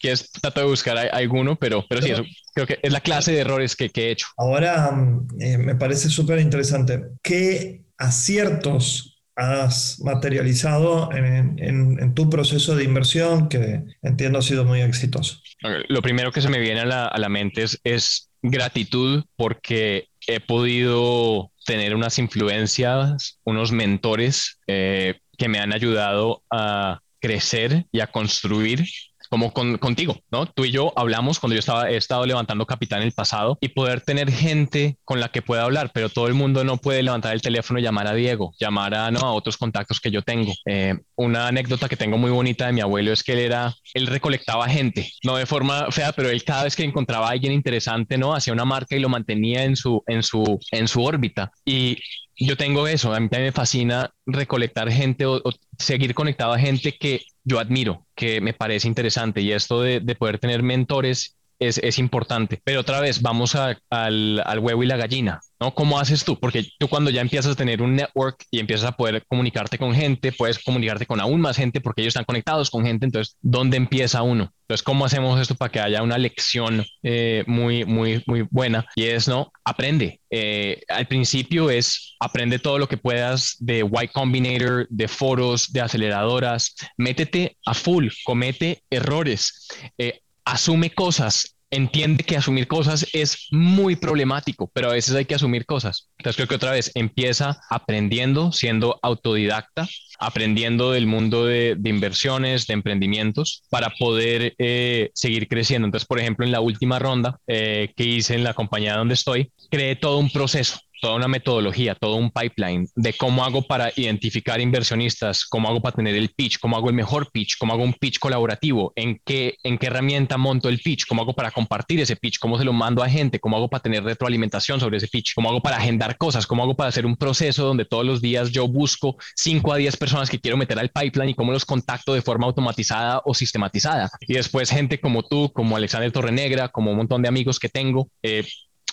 que 0.00 0.12
es, 0.12 0.30
trato 0.32 0.60
de 0.60 0.66
buscar 0.66 0.96
alguno, 0.96 1.56
pero, 1.56 1.84
pero 1.88 2.00
sí, 2.00 2.10
eso 2.10 2.24
creo 2.54 2.66
que 2.66 2.78
es 2.82 2.90
la 2.90 3.00
clase 3.00 3.32
de 3.32 3.40
errores 3.40 3.76
que, 3.76 3.90
que 3.90 4.08
he 4.08 4.10
hecho. 4.12 4.26
Ahora 4.38 4.90
mm, 4.90 5.28
eh, 5.38 5.58
me 5.58 5.74
parece 5.74 6.08
súper 6.08 6.40
interesante. 6.40 7.02
¿Qué 7.22 7.82
aciertos 7.98 9.09
has 9.40 10.00
materializado 10.00 11.10
en, 11.12 12.14
tu 12.14 12.28
proceso 12.28 12.76
de 12.76 12.84
inversión 12.84 13.48
que 13.48 13.82
entiendo 14.02 14.38
ha 14.38 14.42
sido 14.42 14.64
muy 14.64 14.80
exitoso? 14.80 15.40
Lo 15.88 16.02
primero 16.02 16.30
que 16.30 16.40
se 16.40 16.48
me 16.48 16.58
viene 16.58 16.80
a 16.80 17.18
la, 17.18 17.28
mente 17.28 17.62
es, 17.62 17.80
es 17.84 18.30
gratitud 18.42 19.24
porque 19.36 20.08
he 20.26 20.40
podido 20.40 21.50
tener 21.64 21.94
unas 21.94 22.18
influencias, 22.18 23.38
unos 23.44 23.72
mentores 23.72 24.58
eh, 24.66 25.20
que 25.36 25.48
me 25.48 25.58
han 25.58 25.72
ayudado 25.72 26.42
a 26.50 27.00
crecer 27.20 27.86
y 27.92 28.00
a 28.00 28.08
construir 28.08 28.84
como 29.30 29.52
contigo, 29.52 30.18
¿no? 30.30 30.46
Tú 30.46 30.64
y 30.64 30.72
yo 30.72 30.92
hablamos 30.96 31.38
cuando 31.38 31.54
yo 31.54 31.60
estaba, 31.60 31.88
he 31.88 31.96
estado 31.96 32.26
levantando 32.26 32.66
capital 32.66 33.00
en 33.00 33.06
el 33.06 33.12
pasado 33.12 33.56
y 33.60 33.68
poder 33.68 34.00
tener 34.00 34.30
gente 34.30 34.98
con 35.04 35.20
la 35.20 35.28
que 35.28 35.40
pueda 35.40 35.62
hablar, 35.62 35.92
pero 35.94 36.08
todo 36.08 36.26
el 36.26 36.34
mundo 36.34 36.64
no 36.64 36.78
puede 36.78 37.02
levantar 37.02 37.32
el 37.32 37.40
teléfono 37.40 37.78
y 37.78 37.82
llamar 37.82 38.08
a 38.08 38.14
Diego, 38.14 38.52
llamar 38.58 38.92
a, 38.92 39.10
¿no? 39.12 39.20
a 39.20 39.32
otros 39.32 39.56
contactos 39.56 40.00
que 40.00 40.10
yo 40.10 40.22
tengo. 40.22 40.52
Eh, 40.66 40.96
una 41.14 41.46
anécdota 41.46 41.88
que 41.88 41.96
tengo 41.96 42.18
muy 42.18 42.32
bonita 42.32 42.66
de 42.66 42.72
mi 42.72 42.80
abuelo 42.80 43.12
es 43.12 43.22
que 43.22 43.34
él 43.34 43.38
era, 43.38 43.72
él 43.94 44.08
recolectaba 44.08 44.68
gente, 44.68 45.08
no 45.22 45.36
de 45.36 45.46
forma 45.46 45.92
fea, 45.92 46.10
pero 46.12 46.28
él 46.28 46.42
cada 46.42 46.64
vez 46.64 46.74
que 46.74 46.82
encontraba 46.82 47.28
a 47.28 47.30
alguien 47.30 47.52
interesante, 47.52 48.18
¿no? 48.18 48.34
Hacía 48.34 48.52
una 48.52 48.64
marca 48.64 48.96
y 48.96 49.00
lo 49.00 49.08
mantenía 49.08 49.62
en 49.62 49.76
su, 49.76 50.02
en 50.08 50.24
su, 50.24 50.58
en 50.72 50.88
su 50.88 51.04
órbita. 51.04 51.52
Y 51.64 51.98
yo 52.40 52.56
tengo 52.56 52.88
eso, 52.88 53.12
a 53.12 53.20
mí 53.20 53.28
también 53.28 53.48
me 53.48 53.52
fascina 53.52 54.10
recolectar 54.26 54.90
gente 54.90 55.26
o, 55.26 55.42
seguir 55.78 56.14
conectado 56.14 56.52
a 56.52 56.58
gente 56.58 56.96
que 56.98 57.22
yo 57.50 57.58
admiro, 57.58 58.06
que 58.14 58.40
me 58.40 58.54
parece 58.54 58.86
interesante 58.86 59.40
y 59.40 59.50
esto 59.50 59.82
de, 59.82 59.98
de 60.00 60.14
poder 60.14 60.38
tener 60.38 60.62
mentores 60.62 61.36
es, 61.60 61.78
es, 61.78 61.98
importante. 61.98 62.60
Pero 62.64 62.80
otra 62.80 63.00
vez, 63.00 63.20
vamos 63.20 63.54
al, 63.54 63.80
al, 63.90 64.58
huevo 64.58 64.82
y 64.82 64.86
la 64.86 64.96
gallina, 64.96 65.40
¿no? 65.60 65.74
¿Cómo 65.74 66.00
haces 66.00 66.24
tú? 66.24 66.38
Porque 66.40 66.66
tú 66.78 66.88
cuando 66.88 67.10
ya 67.10 67.20
empiezas 67.20 67.52
a 67.52 67.56
tener 67.56 67.82
un 67.82 67.94
network 67.94 68.44
y 68.50 68.58
empiezas 68.58 68.88
a 68.88 68.96
poder 68.96 69.24
comunicarte 69.28 69.78
con 69.78 69.94
gente, 69.94 70.32
puedes 70.32 70.58
comunicarte 70.58 71.06
con 71.06 71.20
aún 71.20 71.40
más 71.40 71.56
gente 71.56 71.80
porque 71.80 72.00
ellos 72.00 72.12
están 72.12 72.24
conectados 72.24 72.70
con 72.70 72.84
gente, 72.84 73.04
entonces, 73.06 73.36
¿dónde 73.42 73.76
empieza 73.76 74.22
uno? 74.22 74.52
Entonces, 74.62 74.82
¿cómo 74.82 75.04
hacemos 75.04 75.40
esto 75.40 75.54
para 75.54 75.70
que 75.70 75.80
haya 75.80 76.02
una 76.02 76.16
lección 76.16 76.84
eh, 77.02 77.44
muy, 77.46 77.84
muy, 77.84 78.22
muy 78.26 78.46
buena? 78.50 78.86
Y 78.94 79.04
es, 79.04 79.28
¿no? 79.28 79.52
Aprende. 79.64 80.20
Eh, 80.30 80.82
al 80.88 81.06
principio 81.08 81.70
es 81.70 82.14
aprende 82.20 82.58
todo 82.58 82.78
lo 82.78 82.88
que 82.88 82.96
puedas 82.96 83.56
de 83.58 83.80
Y 83.80 84.08
Combinator, 84.08 84.86
de 84.88 85.08
foros, 85.08 85.72
de 85.72 85.80
aceleradoras, 85.80 86.74
métete 86.96 87.56
a 87.66 87.74
full, 87.74 88.08
comete 88.24 88.84
errores. 88.90 89.68
Eh, 89.98 90.20
asume 90.44 90.90
cosas, 90.90 91.56
entiende 91.70 92.24
que 92.24 92.36
asumir 92.36 92.66
cosas 92.66 93.06
es 93.12 93.46
muy 93.50 93.96
problemático, 93.96 94.70
pero 94.74 94.90
a 94.90 94.94
veces 94.94 95.14
hay 95.14 95.24
que 95.24 95.36
asumir 95.36 95.66
cosas. 95.66 96.08
Entonces 96.18 96.36
creo 96.36 96.48
que 96.48 96.54
otra 96.56 96.72
vez 96.72 96.90
empieza 96.94 97.60
aprendiendo, 97.70 98.52
siendo 98.52 98.98
autodidacta, 99.02 99.88
aprendiendo 100.18 100.92
del 100.92 101.06
mundo 101.06 101.46
de, 101.46 101.78
inversiones, 101.84 102.66
de 102.66 102.74
emprendimientos, 102.74 103.62
para 103.70 103.90
poder 103.90 104.54
eh, 104.58 105.10
seguir 105.14 105.48
creciendo. 105.48 105.86
Entonces, 105.86 106.06
por 106.06 106.18
ejemplo, 106.18 106.44
en 106.44 106.52
la 106.52 106.60
última 106.60 106.98
ronda 106.98 107.38
eh, 107.46 107.92
que 107.96 108.04
hice 108.04 108.34
en 108.34 108.44
la 108.44 108.54
compañía 108.54 108.96
donde 108.96 109.14
estoy, 109.14 109.52
creé 109.70 109.96
todo 109.96 110.18
un 110.18 110.30
proceso 110.30 110.80
toda 111.00 111.16
una 111.16 111.28
metodología, 111.28 111.94
todo 111.94 112.16
un 112.16 112.30
pipeline 112.30 112.86
de 112.94 113.12
cómo 113.14 113.44
hago 113.44 113.62
para 113.62 113.90
identificar 113.96 114.60
inversionistas, 114.60 115.44
cómo 115.44 115.68
hago 115.68 115.80
para 115.80 115.96
tener 115.96 116.14
el 116.14 116.30
pitch, 116.30 116.58
cómo 116.58 116.76
hago 116.76 116.88
el 116.88 116.94
mejor 116.94 117.30
pitch, 117.32 117.56
cómo 117.58 117.72
hago 117.72 117.82
un 117.82 117.94
pitch 117.94 118.18
colaborativo, 118.18 118.92
en 118.96 119.20
qué, 119.24 119.56
en 119.62 119.78
qué 119.78 119.86
herramienta 119.86 120.36
monto 120.36 120.68
el 120.68 120.80
pitch, 120.80 121.06
cómo 121.06 121.22
hago 121.22 121.34
para 121.34 121.50
compartir 121.50 122.00
ese 122.00 122.16
pitch, 122.16 122.38
cómo 122.38 122.58
se 122.58 122.64
lo 122.64 122.72
mando 122.72 123.02
a 123.02 123.08
gente, 123.08 123.40
cómo 123.40 123.56
hago 123.56 123.68
para 123.68 123.82
tener 123.82 124.04
retroalimentación 124.04 124.80
sobre 124.80 124.98
ese 124.98 125.08
pitch, 125.08 125.34
cómo 125.34 125.48
hago 125.48 125.60
para 125.60 125.76
agendar 125.76 126.16
cosas, 126.16 126.46
cómo 126.46 126.62
hago 126.62 126.74
para 126.74 126.88
hacer 126.88 127.06
un 127.06 127.16
proceso 127.16 127.64
donde 127.64 127.84
todos 127.84 128.04
los 128.04 128.20
días 128.20 128.50
yo 128.50 128.68
busco 128.68 129.16
5 129.36 129.72
a 129.72 129.76
10 129.76 129.96
personas 129.96 130.30
que 130.30 130.40
quiero 130.40 130.56
meter 130.56 130.78
al 130.78 130.90
pipeline 130.90 131.30
y 131.30 131.34
cómo 131.34 131.52
los 131.52 131.64
contacto 131.64 132.14
de 132.14 132.22
forma 132.22 132.46
automatizada 132.46 133.22
o 133.24 133.34
sistematizada. 133.34 134.10
Y 134.20 134.34
después 134.34 134.70
gente 134.70 135.00
como 135.00 135.22
tú, 135.22 135.52
como 135.52 135.76
Alexander 135.76 136.12
Torrenegra, 136.12 136.68
como 136.68 136.90
un 136.90 136.98
montón 136.98 137.22
de 137.22 137.28
amigos 137.28 137.58
que 137.58 137.68
tengo, 137.68 138.08
eh, 138.22 138.44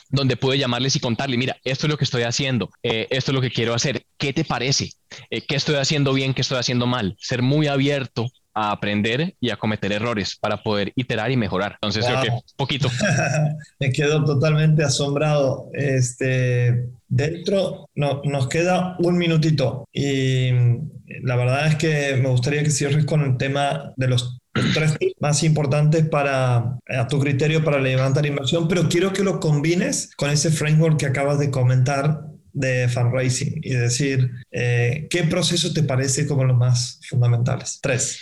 donde 0.09 0.37
puedo 0.37 0.55
llamarles 0.55 0.95
y 0.95 0.99
contarle, 0.99 1.37
mira, 1.37 1.57
esto 1.63 1.87
es 1.87 1.91
lo 1.91 1.97
que 1.97 2.03
estoy 2.03 2.23
haciendo, 2.23 2.69
eh, 2.83 3.07
esto 3.09 3.31
es 3.31 3.35
lo 3.35 3.41
que 3.41 3.51
quiero 3.51 3.73
hacer, 3.73 4.03
¿qué 4.17 4.33
te 4.33 4.43
parece? 4.43 4.91
Eh, 5.29 5.41
¿Qué 5.41 5.55
estoy 5.55 5.75
haciendo 5.75 6.13
bien? 6.13 6.33
¿Qué 6.33 6.41
estoy 6.41 6.57
haciendo 6.57 6.87
mal? 6.87 7.15
Ser 7.19 7.41
muy 7.41 7.67
abierto 7.67 8.27
a 8.53 8.71
aprender 8.71 9.35
y 9.39 9.51
a 9.51 9.57
cometer 9.57 9.91
errores 9.91 10.35
para 10.35 10.63
poder 10.63 10.91
iterar 10.95 11.29
y 11.31 11.37
mejorar. 11.37 11.73
Entonces, 11.73 12.05
creo 12.05 12.21
que 12.21 12.29
poquito. 12.55 12.89
Me 13.79 13.91
quedo 13.91 14.23
totalmente 14.23 14.83
asombrado. 14.83 15.69
Este, 15.73 16.87
dentro 17.07 17.87
no, 17.93 18.21
nos 18.23 18.47
queda 18.47 18.95
un 18.97 19.17
minutito 19.17 19.87
y 19.93 20.49
la 21.21 21.35
verdad 21.35 21.67
es 21.67 21.75
que 21.75 22.15
me 22.15 22.29
gustaría 22.29 22.63
que 22.63 22.69
cierres 22.69 23.05
con 23.05 23.21
el 23.21 23.37
tema 23.37 23.93
de 23.95 24.07
los 24.07 24.39
tres 24.73 24.97
más 25.19 25.43
importantes 25.43 26.07
para, 26.07 26.77
a 26.87 27.07
tu 27.07 27.19
criterio 27.19 27.63
para 27.63 27.79
levantar 27.79 28.25
inversión, 28.25 28.67
pero 28.67 28.89
quiero 28.89 29.13
que 29.13 29.23
lo 29.23 29.39
combines 29.39 30.11
con 30.15 30.29
ese 30.29 30.51
framework 30.51 30.97
que 30.97 31.05
acabas 31.05 31.39
de 31.39 31.51
comentar 31.51 32.21
de 32.53 32.87
fundraising 32.89 33.61
y 33.63 33.69
decir 33.69 34.31
eh, 34.51 35.07
qué 35.09 35.23
proceso 35.23 35.73
te 35.73 35.83
parece 35.83 36.25
como 36.25 36.43
los 36.43 36.57
más 36.57 36.99
fundamentales. 37.07 37.79
Tres. 37.81 38.21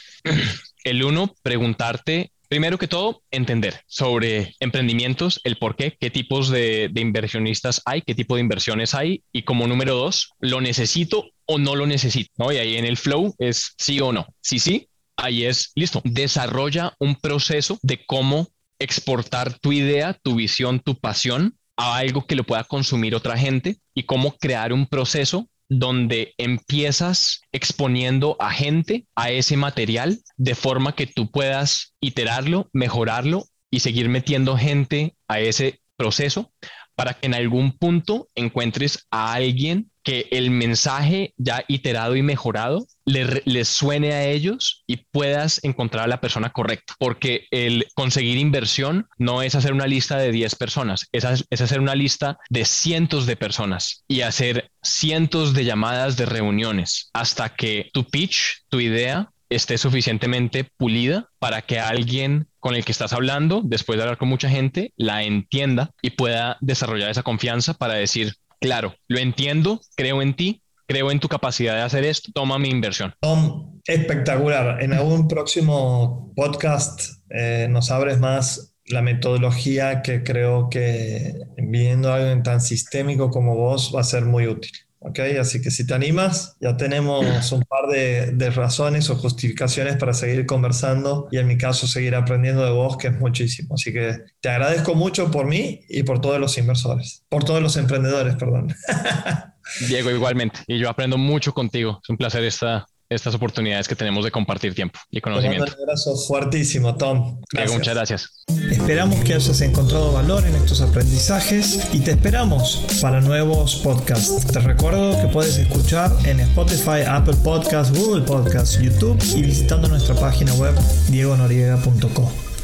El 0.84 1.04
uno, 1.04 1.34
preguntarte 1.42 2.32
Primero 2.48 2.78
que 2.78 2.88
todo, 2.88 3.24
entender 3.32 3.82
sobre 3.88 4.56
emprendimientos, 4.60 5.42
el 5.44 5.58
por 5.58 5.76
qué, 5.76 5.98
qué 6.00 6.12
tipos 6.12 6.50
de, 6.50 6.92
inversionistas 6.96 7.82
hay, 7.86 8.02
qué 8.02 8.14
tipo 8.14 8.36
de 8.36 8.42
inversiones 8.42 8.94
hay. 8.94 9.24
Y 9.32 9.44
como 9.44 9.68
número 9.68 9.96
dos, 9.96 10.32
¿lo 10.40 10.62
necesito 10.62 11.32
o 11.46 11.58
no 11.58 11.76
lo 11.76 11.88
necesito? 11.88 12.32
¿no? 12.38 12.52
Y 12.52 12.58
ahí 12.58 12.78
en 12.78 12.86
el 12.86 12.98
flow 12.98 13.34
es 13.40 13.74
sí 13.78 14.00
o 14.00 14.14
no. 14.14 14.28
Sí, 14.42 14.60
sí, 14.60 14.88
ahí 15.18 15.46
es 15.46 15.72
listo. 15.76 16.02
Desarrolla 16.04 16.94
un 17.00 17.16
proceso 17.16 17.80
de 17.82 18.06
cómo 18.06 18.48
exportar 18.80 19.58
tu 19.60 19.72
idea, 19.72 20.14
tu 20.14 20.36
visión, 20.36 20.80
tu 20.80 21.00
pasión 21.00 21.58
a 21.78 21.98
algo 21.98 22.26
que 22.26 22.36
lo 22.36 22.44
pueda 22.44 22.64
consumir 22.64 23.16
otra 23.16 23.38
gente 23.38 23.78
y 23.94 24.04
cómo 24.04 24.38
crear 24.38 24.74
un 24.74 24.88
proceso 24.88 25.50
donde 25.68 26.34
empiezas 26.38 27.42
exponiendo 27.52 28.38
a 28.40 28.52
gente 28.52 29.08
a 29.16 29.32
ese 29.32 29.58
material 29.58 30.20
de 30.38 30.56
forma 30.56 30.96
que 30.96 31.08
tú 31.08 31.32
puedas 31.32 31.96
iterarlo, 32.00 32.70
mejorarlo 32.72 33.46
y 33.72 33.80
seguir 33.80 34.10
metiendo 34.10 34.58
gente 34.58 35.16
a 35.28 35.40
ese 35.40 35.82
proceso 35.98 36.52
para 36.96 37.14
que 37.14 37.26
en 37.26 37.34
algún 37.34 37.78
punto 37.78 38.30
encuentres 38.36 39.06
a 39.10 39.34
alguien 39.34 39.92
que 40.06 40.28
el 40.32 40.52
mensaje 40.52 41.34
ya 41.36 41.66
iterado 41.68 42.16
y 42.16 42.22
mejorado 42.22 42.86
les 43.06 43.68
suene 43.68 44.14
a 44.14 44.26
ellos 44.26 44.84
y 44.88 44.98
puedas 44.98 45.60
encontrar 45.64 46.06
a 46.06 46.08
la 46.08 46.22
persona 46.22 46.52
correcta. 46.52 46.94
Porque 47.00 47.48
el 47.52 47.88
conseguir 47.96 48.38
inversión 48.38 49.08
no 49.18 49.42
es 49.42 49.56
hacer 49.56 49.74
una 49.74 49.88
lista 49.88 50.18
de 50.18 50.32
10 50.32 50.56
personas, 50.56 51.08
es, 51.12 51.26
es 51.50 51.62
hacer 51.62 51.80
una 51.80 51.96
lista 51.96 52.38
de 52.50 52.66
cientos 52.66 53.26
de 53.26 53.36
personas 53.36 54.04
y 54.08 54.22
hacer 54.22 54.72
cientos 54.84 55.54
de 55.54 55.66
llamadas 55.66 56.18
de 56.18 56.28
reuniones 56.28 57.10
hasta 57.14 57.50
que 57.50 57.90
tu 57.92 58.06
pitch, 58.06 58.64
tu 58.70 58.80
idea, 58.80 59.32
esté 59.50 59.78
suficientemente 59.78 60.66
pulida 60.78 61.30
para 61.40 61.62
que 61.62 61.80
alguien 61.80 62.48
con 62.60 62.76
el 62.76 62.84
que 62.84 62.92
estás 62.92 63.14
hablando, 63.14 63.62
después 63.64 63.98
de 63.98 64.04
hablar 64.04 64.18
con 64.18 64.30
mucha 64.30 64.50
gente, 64.50 64.92
la 64.98 65.24
entienda 65.24 65.92
y 66.02 66.12
pueda 66.12 66.58
desarrollar 66.62 67.12
esa 67.12 67.24
confianza 67.24 67.76
para 67.76 67.94
decir, 67.94 68.34
claro, 68.60 68.96
lo 69.08 69.20
entiendo, 69.20 69.82
creo 69.96 70.22
en 70.22 70.36
ti, 70.36 70.62
creo 70.88 71.12
en 71.12 71.20
tu 71.20 71.28
capacidad 71.28 71.76
de 71.76 71.82
hacer 71.82 72.04
esto, 72.06 72.32
toma 72.34 72.60
mi 72.60 72.70
inversión. 72.70 73.14
Tom, 73.22 73.82
espectacular. 73.86 74.82
En 74.84 74.94
algún 74.94 75.28
próximo 75.28 76.32
podcast 76.36 77.22
eh, 77.30 77.68
nos 77.70 77.92
abres 77.92 78.20
más 78.20 78.76
la 78.88 79.02
metodología 79.02 80.02
que 80.02 80.24
creo 80.24 80.70
que 80.70 81.34
viendo 81.58 82.14
algo 82.14 82.44
tan 82.44 82.62
sistémico 82.62 83.30
como 83.32 83.56
vos 83.56 83.92
va 83.96 84.02
a 84.02 84.04
ser 84.04 84.26
muy 84.26 84.48
útil. 84.48 84.72
¿Ok? 85.08 85.20
Así 85.40 85.62
que 85.62 85.72
si 85.72 85.86
te 85.86 85.94
animas, 85.94 86.58
ya 86.60 86.76
tenemos 86.78 87.52
un 87.52 87.64
par 87.64 87.88
de, 87.90 88.32
de, 88.32 88.50
razones 88.50 89.10
o 89.10 89.16
justificaciones 89.16 89.98
para 89.98 90.14
seguir 90.14 90.46
conversando 90.46 91.28
y 91.32 91.38
en 91.38 91.48
mi 91.48 91.58
caso 91.58 91.88
seguir 91.88 92.16
aprendiendo 92.16 92.64
de 92.66 92.72
vos, 92.72 92.98
que 92.98 93.08
es 93.08 93.20
muchísimo. 93.20 93.76
Así 93.76 93.94
que 93.94 94.18
te 94.42 94.50
agradezco 94.50 94.96
mucho 94.96 95.32
por 95.32 95.46
mí 95.46 95.82
y 95.90 96.04
por 96.04 96.22
todos 96.22 96.40
los 96.40 96.58
inversores, 96.58 97.24
por 97.30 97.44
todos 97.44 97.62
los 97.62 97.78
emprendedores, 97.78 98.36
perdón. 98.36 98.74
Diego, 99.88 100.12
igualmente. 100.12 100.60
Y 100.68 100.80
yo 100.80 100.90
aprendo 100.90 101.18
mucho 101.18 101.54
contigo. 101.54 102.00
Es 102.04 102.10
un 102.10 102.18
placer 102.18 102.44
esta, 102.44 102.86
estas 103.10 103.36
oportunidades 103.36 103.88
que 103.88 103.96
tenemos 103.96 104.26
de 104.26 104.32
compartir 104.32 104.74
tiempo 104.74 105.00
y 105.12 105.22
conocimiento. 105.22 105.72
Un 105.76 105.84
abrazo 105.84 106.16
fuertísimo, 106.16 106.96
Tom. 106.96 107.42
Diego, 107.52 107.74
muchas 107.74 107.96
gracias. 107.96 108.46
Esperamos 108.72 109.24
que 109.24 109.34
hayas 109.34 109.62
encontrado 109.62 110.12
valor 110.12 110.46
en 110.46 110.56
estos 110.56 110.82
aprendizajes 110.82 111.88
y 111.94 112.00
te 112.00 112.12
esperamos 112.12 112.86
para 113.02 113.22
nuevos 113.22 113.76
podcasts. 113.78 114.48
Te 114.48 114.60
recuerdo 114.60 115.22
que 115.22 115.28
puedes 115.28 115.58
escuchar 115.58 116.12
en 116.26 116.40
Spotify, 116.40 117.02
Apple 117.08 117.36
Podcasts, 117.44 117.98
Google 117.98 118.24
Podcasts, 118.24 118.80
YouTube 118.82 119.22
y 119.36 119.44
visitando 119.44 119.88
nuestra 119.88 120.16
página 120.16 120.54
web 120.56 120.76
diegonoriega.com. 121.10 122.55